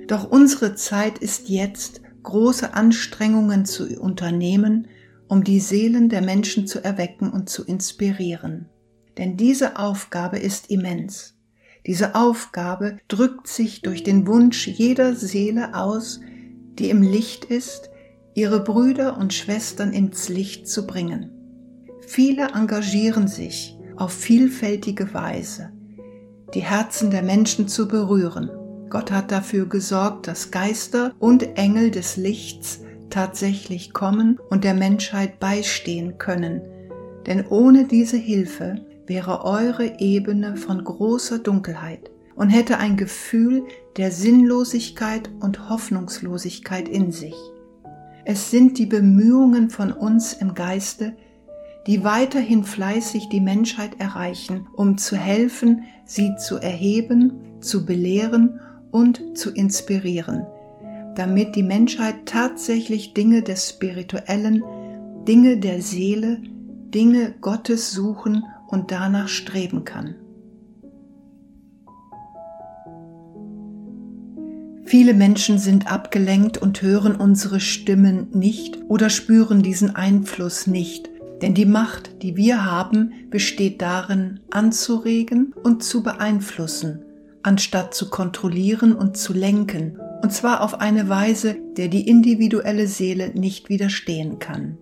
Doch 0.06 0.30
unsere 0.30 0.74
Zeit 0.74 1.18
ist 1.18 1.48
jetzt, 1.48 2.02
große 2.22 2.74
Anstrengungen 2.74 3.64
zu 3.64 4.00
unternehmen, 4.00 4.88
um 5.28 5.44
die 5.44 5.60
Seelen 5.60 6.08
der 6.08 6.22
Menschen 6.22 6.66
zu 6.66 6.82
erwecken 6.82 7.30
und 7.30 7.48
zu 7.48 7.64
inspirieren. 7.64 8.68
Denn 9.18 9.36
diese 9.36 9.78
Aufgabe 9.78 10.38
ist 10.38 10.70
immens. 10.70 11.34
Diese 11.86 12.14
Aufgabe 12.14 12.98
drückt 13.08 13.46
sich 13.46 13.82
durch 13.82 14.02
den 14.02 14.26
Wunsch 14.26 14.66
jeder 14.66 15.14
Seele 15.14 15.74
aus, 15.74 16.20
die 16.78 16.90
im 16.90 17.02
Licht 17.02 17.44
ist, 17.44 17.90
ihre 18.34 18.64
Brüder 18.64 19.18
und 19.18 19.32
Schwestern 19.32 19.92
ins 19.92 20.28
Licht 20.28 20.66
zu 20.66 20.86
bringen. 20.86 21.30
Viele 22.06 22.48
engagieren 22.48 23.28
sich 23.28 23.78
auf 23.96 24.12
vielfältige 24.12 25.14
Weise, 25.14 25.72
die 26.54 26.62
Herzen 26.62 27.10
der 27.10 27.22
Menschen 27.22 27.68
zu 27.68 27.88
berühren. 27.88 28.50
Gott 28.88 29.10
hat 29.10 29.32
dafür 29.32 29.66
gesorgt, 29.66 30.28
dass 30.28 30.50
Geister 30.50 31.12
und 31.18 31.56
Engel 31.58 31.90
des 31.90 32.16
Lichts 32.16 32.80
tatsächlich 33.10 33.92
kommen 33.92 34.38
und 34.50 34.64
der 34.64 34.74
Menschheit 34.74 35.40
beistehen 35.40 36.18
können. 36.18 36.62
Denn 37.26 37.46
ohne 37.46 37.86
diese 37.86 38.16
Hilfe 38.16 38.84
wäre 39.06 39.44
eure 39.44 39.98
Ebene 39.98 40.56
von 40.56 40.82
großer 40.82 41.38
Dunkelheit 41.38 42.10
und 42.36 42.50
hätte 42.50 42.78
ein 42.78 42.96
Gefühl 42.96 43.64
der 43.96 44.10
Sinnlosigkeit 44.10 45.30
und 45.40 45.68
Hoffnungslosigkeit 45.68 46.88
in 46.88 47.12
sich. 47.12 47.36
Es 48.24 48.50
sind 48.50 48.78
die 48.78 48.86
Bemühungen 48.86 49.70
von 49.70 49.92
uns 49.92 50.32
im 50.32 50.54
Geiste, 50.54 51.16
die 51.86 52.02
weiterhin 52.02 52.64
fleißig 52.64 53.28
die 53.28 53.40
Menschheit 53.40 54.00
erreichen, 54.00 54.66
um 54.74 54.96
zu 54.96 55.16
helfen, 55.16 55.84
sie 56.04 56.36
zu 56.36 56.56
erheben, 56.56 57.60
zu 57.60 57.86
belehren 57.86 58.60
und 58.90 59.36
zu 59.36 59.50
inspirieren, 59.50 60.46
damit 61.16 61.56
die 61.56 61.62
Menschheit 61.62 62.26
tatsächlich 62.26 63.14
Dinge 63.14 63.42
des 63.42 63.68
Spirituellen, 63.70 64.62
Dinge 65.26 65.58
der 65.58 65.82
Seele, 65.82 66.40
Dinge 66.94 67.34
Gottes 67.40 67.92
suchen 67.92 68.44
und 68.68 68.90
danach 68.90 69.28
streben 69.28 69.84
kann. 69.84 70.14
Viele 74.84 75.14
Menschen 75.14 75.58
sind 75.58 75.90
abgelenkt 75.90 76.58
und 76.58 76.82
hören 76.82 77.16
unsere 77.16 77.58
Stimmen 77.58 78.28
nicht 78.32 78.78
oder 78.88 79.10
spüren 79.10 79.62
diesen 79.62 79.96
Einfluss 79.96 80.66
nicht, 80.66 81.10
denn 81.42 81.54
die 81.54 81.66
Macht, 81.66 82.22
die 82.22 82.36
wir 82.36 82.64
haben, 82.64 83.12
besteht 83.30 83.82
darin, 83.82 84.40
anzuregen 84.50 85.54
und 85.62 85.82
zu 85.82 86.02
beeinflussen, 86.02 87.04
anstatt 87.42 87.94
zu 87.94 88.08
kontrollieren 88.08 88.94
und 88.94 89.16
zu 89.16 89.32
lenken, 89.32 89.98
und 90.22 90.32
zwar 90.32 90.62
auf 90.62 90.80
eine 90.80 91.08
Weise, 91.08 91.56
der 91.76 91.88
die 91.88 92.08
individuelle 92.08 92.86
Seele 92.86 93.30
nicht 93.34 93.68
widerstehen 93.68 94.38
kann. 94.38 94.78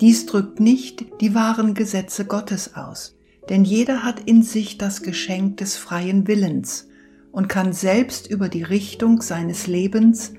Dies 0.00 0.26
drückt 0.26 0.60
nicht 0.60 1.06
die 1.20 1.34
wahren 1.34 1.74
Gesetze 1.74 2.24
Gottes 2.24 2.74
aus, 2.76 3.16
denn 3.48 3.64
jeder 3.64 4.02
hat 4.02 4.20
in 4.20 4.42
sich 4.42 4.78
das 4.78 5.02
Geschenk 5.02 5.56
des 5.56 5.76
freien 5.76 6.26
Willens, 6.28 6.88
und 7.34 7.48
kann 7.48 7.72
selbst 7.72 8.30
über 8.30 8.48
die 8.48 8.62
Richtung 8.62 9.20
seines 9.20 9.66
Lebens 9.66 10.34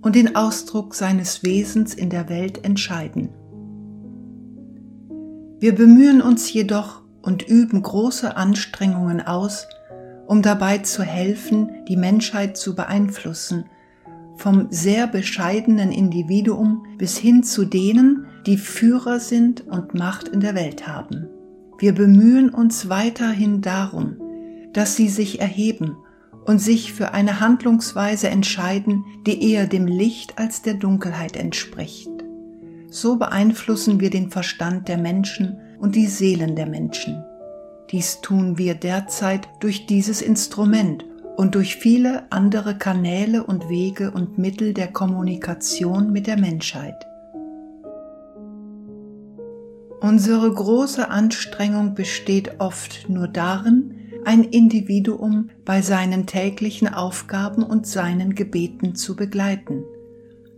und 0.00 0.14
den 0.14 0.36
Ausdruck 0.36 0.94
seines 0.94 1.42
Wesens 1.42 1.92
in 1.92 2.08
der 2.08 2.28
Welt 2.28 2.64
entscheiden. 2.64 3.30
Wir 5.58 5.74
bemühen 5.74 6.20
uns 6.20 6.52
jedoch 6.52 7.02
und 7.22 7.48
üben 7.48 7.80
große 7.80 8.36
Anstrengungen 8.36 9.20
aus, 9.20 9.66
um 10.26 10.42
dabei 10.42 10.78
zu 10.78 11.02
helfen, 11.02 11.70
die 11.88 11.96
Menschheit 11.96 12.56
zu 12.58 12.74
beeinflussen, 12.74 13.64
vom 14.36 14.66
sehr 14.70 15.06
bescheidenen 15.06 15.92
Individuum 15.92 16.84
bis 16.98 17.16
hin 17.16 17.42
zu 17.42 17.64
denen, 17.64 18.26
die 18.44 18.58
Führer 18.58 19.18
sind 19.18 19.66
und 19.66 19.94
Macht 19.94 20.28
in 20.28 20.40
der 20.40 20.54
Welt 20.54 20.86
haben. 20.86 21.28
Wir 21.78 21.94
bemühen 21.94 22.50
uns 22.50 22.90
weiterhin 22.90 23.62
darum, 23.62 24.16
dass 24.74 24.94
sie 24.94 25.08
sich 25.08 25.40
erheben 25.40 25.96
und 26.44 26.58
sich 26.58 26.92
für 26.92 27.12
eine 27.12 27.40
Handlungsweise 27.40 28.28
entscheiden, 28.28 29.04
die 29.26 29.52
eher 29.52 29.66
dem 29.66 29.86
Licht 29.86 30.38
als 30.38 30.60
der 30.60 30.74
Dunkelheit 30.74 31.36
entspricht. 31.36 32.15
So 32.96 33.16
beeinflussen 33.16 34.00
wir 34.00 34.08
den 34.08 34.30
Verstand 34.30 34.88
der 34.88 34.96
Menschen 34.96 35.60
und 35.78 35.96
die 35.96 36.06
Seelen 36.06 36.56
der 36.56 36.64
Menschen. 36.64 37.22
Dies 37.90 38.22
tun 38.22 38.56
wir 38.56 38.74
derzeit 38.74 39.50
durch 39.60 39.84
dieses 39.84 40.22
Instrument 40.22 41.04
und 41.36 41.54
durch 41.56 41.76
viele 41.76 42.32
andere 42.32 42.78
Kanäle 42.78 43.44
und 43.44 43.68
Wege 43.68 44.12
und 44.12 44.38
Mittel 44.38 44.72
der 44.72 44.86
Kommunikation 44.86 46.10
mit 46.10 46.26
der 46.26 46.38
Menschheit. 46.38 47.06
Unsere 50.00 50.50
große 50.50 51.10
Anstrengung 51.10 51.94
besteht 51.94 52.60
oft 52.60 53.10
nur 53.10 53.28
darin, 53.28 53.94
ein 54.24 54.42
Individuum 54.42 55.50
bei 55.66 55.82
seinen 55.82 56.24
täglichen 56.24 56.88
Aufgaben 56.88 57.62
und 57.62 57.86
seinen 57.86 58.34
Gebeten 58.34 58.94
zu 58.94 59.16
begleiten, 59.16 59.84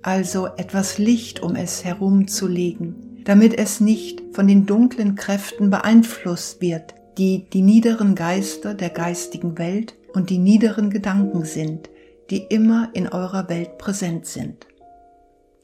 also 0.09 0.47
etwas 0.57 0.97
Licht 0.97 1.43
um 1.43 1.55
es 1.55 1.85
herumzulegen, 1.85 3.21
damit 3.25 3.53
es 3.59 3.79
nicht 3.79 4.23
von 4.33 4.49
den 4.49 4.65
dunklen 4.65 5.17
Kräften 5.17 5.69
beeinflusst 5.69 6.63
wird, 6.63 6.95
die 7.19 7.45
die 7.53 7.61
niederen 7.61 8.15
Geister 8.15 8.73
der 8.73 8.89
geistigen 8.89 9.59
Welt 9.59 9.95
und 10.15 10.31
die 10.31 10.39
niederen 10.39 10.89
Gedanken 10.89 11.45
sind, 11.45 11.91
die 12.31 12.39
immer 12.39 12.89
in 12.95 13.07
eurer 13.07 13.51
Welt 13.51 13.77
präsent 13.77 14.25
sind. 14.25 14.67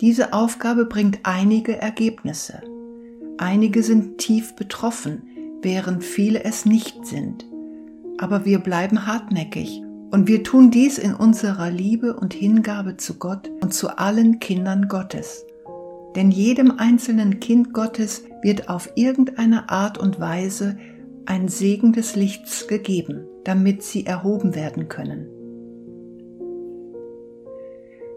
Diese 0.02 0.34
Aufgabe 0.34 0.84
bringt 0.84 1.20
einige 1.22 1.78
Ergebnisse. 1.78 2.60
Einige 3.38 3.82
sind 3.82 4.18
tief 4.18 4.56
betroffen, 4.56 5.22
während 5.62 6.04
viele 6.04 6.44
es 6.44 6.66
nicht 6.66 7.06
sind 7.06 7.46
aber 8.18 8.44
wir 8.44 8.58
bleiben 8.58 9.06
hartnäckig 9.06 9.82
und 10.14 10.28
wir 10.28 10.44
tun 10.44 10.70
dies 10.70 10.96
in 10.98 11.12
unserer 11.12 11.72
Liebe 11.72 12.14
und 12.14 12.34
Hingabe 12.34 12.96
zu 12.96 13.14
Gott 13.14 13.50
und 13.60 13.74
zu 13.74 13.98
allen 13.98 14.38
Kindern 14.38 14.86
Gottes. 14.86 15.44
Denn 16.14 16.30
jedem 16.30 16.78
einzelnen 16.78 17.40
Kind 17.40 17.72
Gottes 17.72 18.22
wird 18.40 18.68
auf 18.68 18.90
irgendeine 18.94 19.70
Art 19.70 19.98
und 19.98 20.20
Weise 20.20 20.78
ein 21.26 21.48
Segen 21.48 21.92
des 21.92 22.14
Lichts 22.14 22.68
gegeben, 22.68 23.26
damit 23.42 23.82
sie 23.82 24.06
erhoben 24.06 24.54
werden 24.54 24.88
können. 24.88 25.26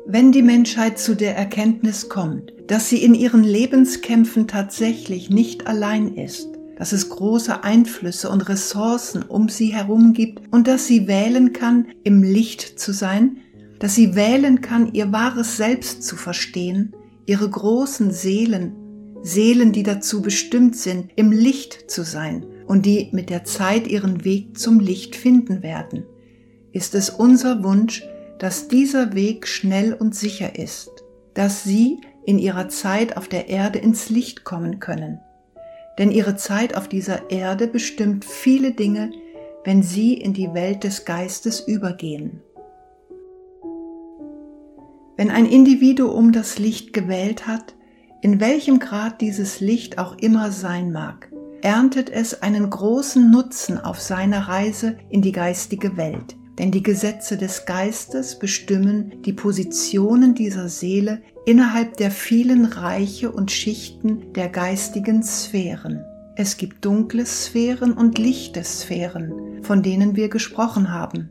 Wenn 0.05 0.31
die 0.31 0.43
Menschheit 0.43 0.99
zu 0.99 1.15
der 1.15 1.35
Erkenntnis 1.35 2.09
kommt, 2.09 2.53
dass 2.67 2.89
sie 2.89 3.03
in 3.03 3.15
ihren 3.15 3.43
Lebenskämpfen 3.43 4.47
tatsächlich 4.47 5.31
nicht 5.31 5.65
allein 5.65 6.13
ist, 6.13 6.56
dass 6.77 6.91
es 6.91 7.09
große 7.09 7.63
Einflüsse 7.63 8.29
und 8.29 8.47
Ressourcen 8.47 9.23
um 9.23 9.49
sie 9.49 9.73
herum 9.73 10.13
gibt 10.13 10.41
und 10.53 10.67
dass 10.67 10.87
sie 10.87 11.07
wählen 11.07 11.53
kann, 11.53 11.87
im 12.03 12.21
Licht 12.21 12.79
zu 12.79 12.93
sein, 12.93 13.37
dass 13.79 13.95
sie 13.95 14.15
wählen 14.15 14.61
kann, 14.61 14.93
ihr 14.93 15.11
wahres 15.11 15.57
Selbst 15.57 16.03
zu 16.03 16.15
verstehen, 16.15 16.95
ihre 17.25 17.49
großen 17.49 18.11
Seelen, 18.11 18.75
Seelen, 19.23 19.71
die 19.71 19.83
dazu 19.83 20.21
bestimmt 20.21 20.75
sind, 20.75 21.11
im 21.15 21.31
Licht 21.31 21.89
zu 21.89 22.03
sein 22.03 22.45
und 22.67 22.85
die 22.85 23.09
mit 23.11 23.29
der 23.29 23.43
Zeit 23.43 23.87
ihren 23.87 24.23
Weg 24.23 24.57
zum 24.57 24.79
Licht 24.79 25.15
finden 25.15 25.63
werden, 25.63 26.03
ist 26.71 26.93
es 26.95 27.09
unser 27.09 27.63
Wunsch, 27.63 28.03
dass 28.39 28.67
dieser 28.67 29.13
Weg 29.15 29.47
schnell 29.47 29.93
und 29.93 30.13
sicher 30.15 30.57
ist, 30.57 30.89
dass 31.33 31.63
sie 31.63 31.97
in 32.25 32.37
ihrer 32.37 32.69
Zeit 32.69 33.17
auf 33.17 33.27
der 33.27 33.49
Erde 33.49 33.79
ins 33.79 34.09
Licht 34.09 34.43
kommen 34.43 34.79
können, 34.79 35.19
denn 35.97 36.11
ihre 36.11 36.35
Zeit 36.35 36.75
auf 36.75 36.87
dieser 36.87 37.31
Erde 37.31 37.67
bestimmt 37.67 38.25
viele 38.25 38.71
Dinge, 38.71 39.11
wenn 39.63 39.83
sie 39.83 40.13
in 40.13 40.33
die 40.33 40.53
Welt 40.53 40.83
des 40.83 41.05
Geistes 41.05 41.59
übergehen. 41.59 42.41
Wenn 45.17 45.31
ein 45.31 45.47
Individuum 45.47 46.31
das 46.31 46.59
Licht 46.59 46.93
gewählt 46.93 47.47
hat, 47.47 47.73
in 48.21 48.39
welchem 48.39 48.79
Grad 48.79 49.21
dieses 49.21 49.59
Licht 49.59 49.97
auch 49.97 50.17
immer 50.17 50.51
sein 50.51 50.91
mag, 50.91 51.31
erntet 51.61 52.09
es 52.09 52.41
einen 52.41 52.69
großen 52.69 53.31
Nutzen 53.31 53.79
auf 53.79 53.99
seiner 53.99 54.47
Reise 54.47 54.97
in 55.09 55.21
die 55.21 55.31
geistige 55.31 55.97
Welt, 55.97 56.35
denn 56.57 56.71
die 56.71 56.83
Gesetze 56.83 57.37
des 57.37 57.65
Geistes 57.65 58.39
bestimmen 58.39 59.21
die 59.23 59.33
Positionen 59.33 60.33
dieser 60.33 60.69
Seele 60.69 61.21
innerhalb 61.45 61.97
der 61.97 62.11
vielen 62.11 62.65
Reiche 62.65 63.31
und 63.31 63.51
Schichten 63.51 64.33
der 64.33 64.49
geistigen 64.49 65.23
Sphären. 65.23 66.03
Es 66.35 66.57
gibt 66.57 66.83
dunkle 66.85 67.25
Sphären 67.25 67.93
und 67.93 68.17
lichte 68.17 68.63
Sphären, 68.63 69.63
von 69.63 69.81
denen 69.81 70.15
wir 70.15 70.29
gesprochen 70.29 70.91
haben. 70.91 71.29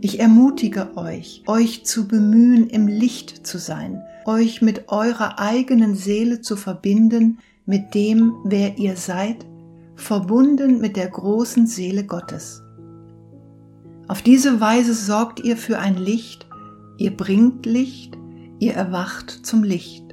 Ich 0.00 0.18
ermutige 0.18 0.96
euch, 0.96 1.44
euch 1.46 1.84
zu 1.84 2.08
bemühen, 2.08 2.68
im 2.68 2.88
Licht 2.88 3.46
zu 3.46 3.58
sein, 3.58 4.02
euch 4.24 4.60
mit 4.60 4.88
eurer 4.88 5.38
eigenen 5.38 5.94
Seele 5.94 6.40
zu 6.40 6.56
verbinden, 6.56 7.38
mit 7.66 7.94
dem, 7.94 8.34
wer 8.44 8.78
ihr 8.78 8.96
seid, 8.96 9.46
verbunden 9.94 10.80
mit 10.80 10.96
der 10.96 11.08
großen 11.08 11.68
Seele 11.68 12.04
Gottes. 12.04 12.61
Auf 14.12 14.20
diese 14.20 14.60
Weise 14.60 14.92
sorgt 14.92 15.40
ihr 15.40 15.56
für 15.56 15.78
ein 15.78 15.96
Licht, 15.96 16.46
ihr 16.98 17.16
bringt 17.16 17.64
Licht, 17.64 18.18
ihr 18.58 18.74
erwacht 18.74 19.30
zum 19.30 19.64
Licht. 19.64 20.04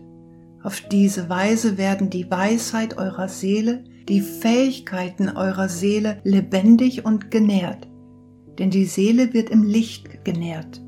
Auf 0.63 0.79
diese 0.89 1.27
Weise 1.27 1.77
werden 1.77 2.09
die 2.09 2.31
Weisheit 2.31 2.97
eurer 2.97 3.27
Seele, 3.27 3.83
die 4.07 4.21
Fähigkeiten 4.21 5.27
eurer 5.27 5.67
Seele 5.67 6.21
lebendig 6.23 7.03
und 7.03 7.29
genährt 7.29 7.89
denn 8.59 8.69
die 8.69 8.85
Seele 8.85 9.33
wird 9.33 9.49
im 9.49 9.63
Licht 9.63 10.25
genährt. 10.25 10.81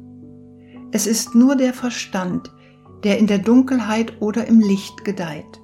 Es 0.92 1.08
ist 1.08 1.34
nur 1.34 1.56
der 1.56 1.74
Verstand, 1.74 2.52
der 3.04 3.18
in 3.18 3.28
der 3.28 3.40
Dunkelheit 3.40 4.22
oder 4.22 4.46
im 4.46 4.60
Licht 4.60 5.06
gedeiht. 5.06 5.62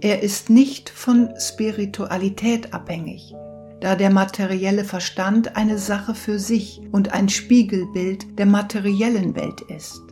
Er 0.00 0.22
ist 0.22 0.50
nicht 0.50 0.90
von 0.90 1.30
Spiritualität 1.38 2.74
abhängig, 2.74 3.34
da 3.80 3.94
der 3.94 4.10
materielle 4.10 4.84
Verstand 4.84 5.56
eine 5.56 5.78
Sache 5.78 6.14
für 6.14 6.38
sich 6.38 6.80
und 6.92 7.12
ein 7.12 7.28
Spiegelbild 7.28 8.38
der 8.38 8.46
materiellen 8.46 9.34
Welt 9.36 9.60
ist. 9.62 10.02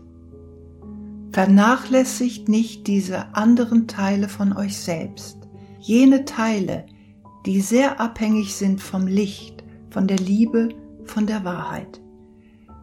Vernachlässigt 1.33 2.49
nicht 2.49 2.87
diese 2.87 3.35
anderen 3.35 3.89
Teile 3.89 4.29
von 4.29 4.57
euch 4.57 4.77
selbst, 4.77 5.39
jene 5.81 6.25
Teile, 6.25 6.87
die 7.47 7.61
sehr 7.61 8.01
abhängig 8.01 8.55
sind 8.55 8.81
vom 8.81 9.07
Licht, 9.07 9.65
von 9.91 10.07
der 10.07 10.19
Liebe 10.19 10.69
von 11.05 11.27
der 11.27 11.45
Wahrheit. 11.45 12.01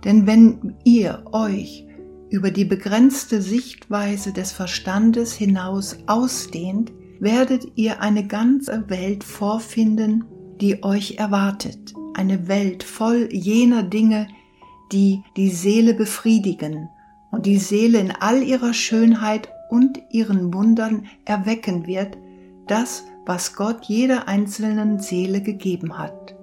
Denn 0.03 0.27
wenn 0.27 0.75
ihr 0.83 1.23
euch 1.31 1.85
über 2.29 2.51
die 2.51 2.65
begrenzte 2.65 3.41
Sichtweise 3.41 4.33
des 4.33 4.51
Verstandes 4.51 5.33
hinaus 5.33 5.97
ausdehnt, 6.07 6.91
werdet 7.19 7.67
ihr 7.75 8.01
eine 8.01 8.25
ganze 8.25 8.89
Welt 8.89 9.23
vorfinden, 9.23 10.25
die 10.61 10.83
euch 10.83 11.15
erwartet, 11.17 11.93
eine 12.13 12.47
Welt 12.47 12.83
voll 12.83 13.29
jener 13.31 13.83
Dinge, 13.83 14.27
die 14.91 15.23
die 15.35 15.49
Seele 15.49 15.93
befriedigen 15.93 16.89
und 17.31 17.45
die 17.45 17.57
Seele 17.57 17.99
in 17.99 18.11
all 18.11 18.43
ihrer 18.43 18.73
Schönheit 18.73 19.49
und 19.69 19.99
ihren 20.11 20.53
Wundern 20.53 21.07
erwecken 21.25 21.87
wird, 21.87 22.17
das, 22.67 23.03
was 23.25 23.55
Gott 23.55 23.85
jeder 23.85 24.27
einzelnen 24.27 24.99
Seele 24.99 25.41
gegeben 25.41 25.97
hat. 25.97 26.35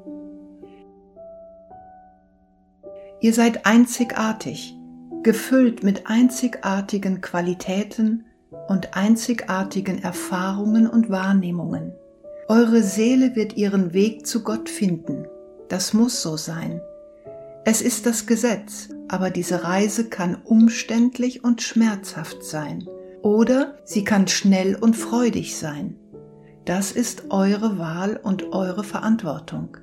Ihr 3.20 3.34
seid 3.34 3.66
einzigartig, 3.66 4.74
gefüllt 5.22 5.82
mit 5.82 6.06
einzigartigen 6.06 7.20
Qualitäten 7.20 8.24
und 8.68 8.96
einzigartigen 8.96 10.02
Erfahrungen 10.02 10.88
und 10.88 11.10
Wahrnehmungen. 11.10 11.92
Eure 12.50 12.82
Seele 12.82 13.36
wird 13.36 13.58
ihren 13.58 13.92
Weg 13.92 14.26
zu 14.26 14.42
Gott 14.42 14.70
finden. 14.70 15.26
Das 15.68 15.92
muss 15.92 16.22
so 16.22 16.38
sein. 16.38 16.80
Es 17.66 17.82
ist 17.82 18.06
das 18.06 18.24
Gesetz, 18.24 18.88
aber 19.06 19.28
diese 19.28 19.64
Reise 19.64 20.08
kann 20.08 20.38
umständlich 20.44 21.44
und 21.44 21.60
schmerzhaft 21.60 22.42
sein. 22.42 22.88
Oder 23.20 23.74
sie 23.84 24.02
kann 24.02 24.28
schnell 24.28 24.76
und 24.76 24.96
freudig 24.96 25.58
sein. 25.58 25.96
Das 26.64 26.90
ist 26.90 27.24
eure 27.28 27.78
Wahl 27.78 28.16
und 28.16 28.50
eure 28.54 28.82
Verantwortung. 28.82 29.76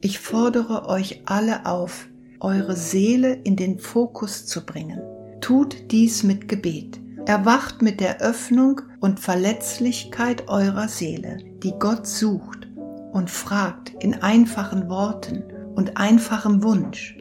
Ich 0.00 0.20
fordere 0.20 0.88
euch 0.88 1.22
alle 1.26 1.66
auf, 1.66 2.06
eure 2.38 2.76
Seele 2.76 3.34
in 3.42 3.56
den 3.56 3.80
Fokus 3.80 4.46
zu 4.46 4.64
bringen. 4.64 5.00
Tut 5.40 5.90
dies 5.90 6.22
mit 6.22 6.46
Gebet. 6.46 7.00
Erwacht 7.26 7.82
mit 7.82 7.98
der 7.98 8.20
Öffnung 8.20 8.82
und 9.06 9.20
Verletzlichkeit 9.20 10.48
eurer 10.48 10.88
Seele, 10.88 11.38
die 11.62 11.74
Gott 11.78 12.08
sucht 12.08 12.66
und 13.12 13.30
fragt 13.30 13.92
in 14.00 14.14
einfachen 14.14 14.88
Worten 14.88 15.44
und 15.76 15.96
einfachem 15.96 16.64
Wunsch. 16.64 17.16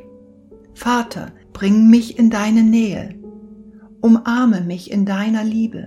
Vater, 0.74 1.32
bring 1.54 1.88
mich 1.92 2.18
in 2.18 2.32
deine 2.32 2.64
Nähe. 2.64 3.14
Umarme 4.02 4.62
mich 4.62 4.90
in 4.90 5.06
deiner 5.06 5.44
Liebe. 5.44 5.86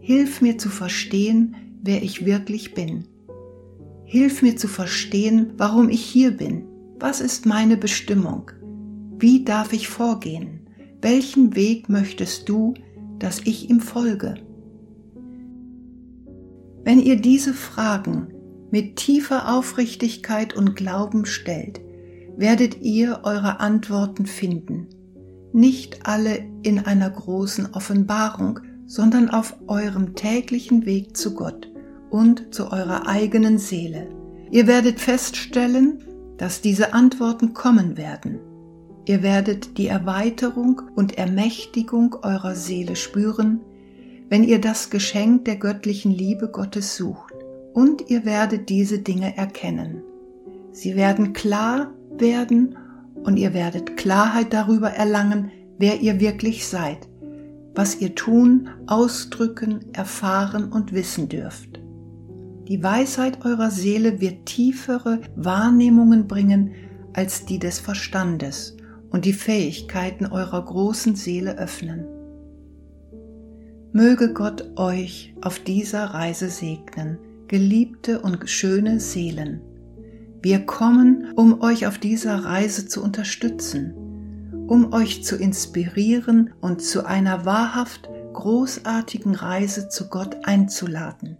Hilf 0.00 0.40
mir 0.40 0.58
zu 0.58 0.70
verstehen, 0.70 1.54
wer 1.84 2.02
ich 2.02 2.26
wirklich 2.26 2.74
bin. 2.74 3.04
Hilf 4.06 4.42
mir 4.42 4.56
zu 4.56 4.66
verstehen, 4.66 5.52
warum 5.56 5.88
ich 5.88 6.00
hier 6.04 6.32
bin. 6.32 6.64
Was 6.98 7.20
ist 7.20 7.46
meine 7.46 7.76
Bestimmung? 7.76 8.50
Wie 9.20 9.44
darf 9.44 9.72
ich 9.72 9.86
vorgehen? 9.86 10.68
Welchen 11.00 11.54
Weg 11.54 11.88
möchtest 11.88 12.48
du, 12.48 12.74
dass 13.20 13.38
ich 13.44 13.70
ihm 13.70 13.78
folge? 13.78 14.34
Wenn 16.84 17.00
ihr 17.00 17.20
diese 17.20 17.54
Fragen 17.54 18.28
mit 18.70 18.96
tiefer 18.96 19.54
Aufrichtigkeit 19.54 20.54
und 20.54 20.76
Glauben 20.76 21.26
stellt, 21.26 21.80
werdet 22.36 22.82
ihr 22.82 23.20
eure 23.24 23.60
Antworten 23.60 24.26
finden. 24.26 24.88
Nicht 25.52 26.06
alle 26.06 26.44
in 26.62 26.78
einer 26.78 27.10
großen 27.10 27.74
Offenbarung, 27.74 28.60
sondern 28.86 29.28
auf 29.28 29.56
eurem 29.66 30.14
täglichen 30.14 30.86
Weg 30.86 31.16
zu 31.16 31.34
Gott 31.34 31.70
und 32.10 32.54
zu 32.54 32.70
eurer 32.70 33.06
eigenen 33.06 33.58
Seele. 33.58 34.08
Ihr 34.50 34.66
werdet 34.66 35.00
feststellen, 35.00 36.04
dass 36.38 36.62
diese 36.62 36.94
Antworten 36.94 37.52
kommen 37.52 37.96
werden. 37.96 38.38
Ihr 39.04 39.22
werdet 39.22 39.76
die 39.78 39.88
Erweiterung 39.88 40.82
und 40.94 41.18
Ermächtigung 41.18 42.16
eurer 42.22 42.54
Seele 42.54 42.94
spüren, 42.94 43.60
wenn 44.28 44.44
ihr 44.44 44.60
das 44.60 44.90
Geschenk 44.90 45.44
der 45.44 45.56
göttlichen 45.56 46.12
Liebe 46.12 46.48
Gottes 46.48 46.96
sucht. 46.96 47.34
Und 47.72 48.10
ihr 48.10 48.24
werdet 48.24 48.68
diese 48.68 48.98
Dinge 48.98 49.36
erkennen. 49.36 50.02
Sie 50.72 50.96
werden 50.96 51.32
klar 51.32 51.92
werden 52.16 52.76
und 53.14 53.36
ihr 53.36 53.54
werdet 53.54 53.96
Klarheit 53.96 54.52
darüber 54.52 54.90
erlangen, 54.90 55.50
wer 55.78 56.00
ihr 56.00 56.20
wirklich 56.20 56.66
seid, 56.66 57.08
was 57.74 58.00
ihr 58.00 58.14
tun, 58.14 58.68
ausdrücken, 58.86 59.80
erfahren 59.92 60.72
und 60.72 60.92
wissen 60.92 61.28
dürft. 61.28 61.80
Die 62.68 62.82
Weisheit 62.82 63.44
eurer 63.44 63.70
Seele 63.70 64.20
wird 64.20 64.46
tiefere 64.46 65.20
Wahrnehmungen 65.36 66.26
bringen 66.26 66.72
als 67.14 67.46
die 67.46 67.58
des 67.58 67.78
Verstandes 67.78 68.76
und 69.10 69.24
die 69.24 69.32
Fähigkeiten 69.32 70.26
eurer 70.26 70.64
großen 70.64 71.16
Seele 71.16 71.56
öffnen. 71.56 72.17
Möge 73.92 74.34
Gott 74.34 74.76
euch 74.76 75.34
auf 75.40 75.60
dieser 75.60 76.04
Reise 76.04 76.50
segnen, 76.50 77.18
geliebte 77.48 78.20
und 78.20 78.48
schöne 78.48 79.00
Seelen. 79.00 79.62
Wir 80.42 80.66
kommen, 80.66 81.32
um 81.36 81.62
euch 81.62 81.86
auf 81.86 81.98
dieser 81.98 82.44
Reise 82.44 82.86
zu 82.86 83.02
unterstützen, 83.02 83.94
um 84.66 84.92
euch 84.92 85.24
zu 85.24 85.36
inspirieren 85.36 86.50
und 86.60 86.82
zu 86.82 87.06
einer 87.06 87.46
wahrhaft 87.46 88.10
großartigen 88.34 89.34
Reise 89.34 89.88
zu 89.88 90.08
Gott 90.10 90.36
einzuladen. 90.44 91.38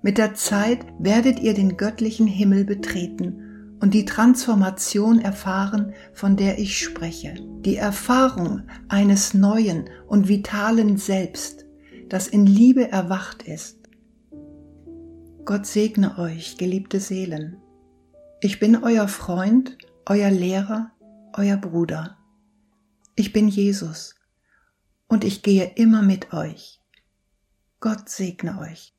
Mit 0.00 0.16
der 0.16 0.34
Zeit 0.34 0.78
werdet 0.98 1.40
ihr 1.40 1.52
den 1.52 1.76
göttlichen 1.76 2.26
Himmel 2.26 2.64
betreten 2.64 3.76
und 3.80 3.92
die 3.92 4.06
Transformation 4.06 5.20
erfahren, 5.20 5.92
von 6.14 6.36
der 6.36 6.58
ich 6.58 6.78
spreche. 6.78 7.34
Die 7.60 7.76
Erfahrung 7.76 8.62
eines 8.88 9.34
neuen 9.34 9.90
und 10.06 10.28
vitalen 10.28 10.96
Selbst, 10.96 11.65
das 12.08 12.28
in 12.28 12.46
Liebe 12.46 12.90
erwacht 12.90 13.42
ist. 13.42 13.78
Gott 15.44 15.66
segne 15.66 16.18
euch, 16.18 16.56
geliebte 16.56 17.00
Seelen. 17.00 17.58
Ich 18.40 18.58
bin 18.58 18.82
euer 18.82 19.08
Freund, 19.08 19.78
euer 20.06 20.30
Lehrer, 20.30 20.92
euer 21.32 21.56
Bruder. 21.56 22.18
Ich 23.14 23.32
bin 23.32 23.48
Jesus 23.48 24.14
und 25.08 25.24
ich 25.24 25.42
gehe 25.42 25.72
immer 25.76 26.02
mit 26.02 26.32
euch. 26.32 26.80
Gott 27.80 28.08
segne 28.08 28.58
euch. 28.58 28.94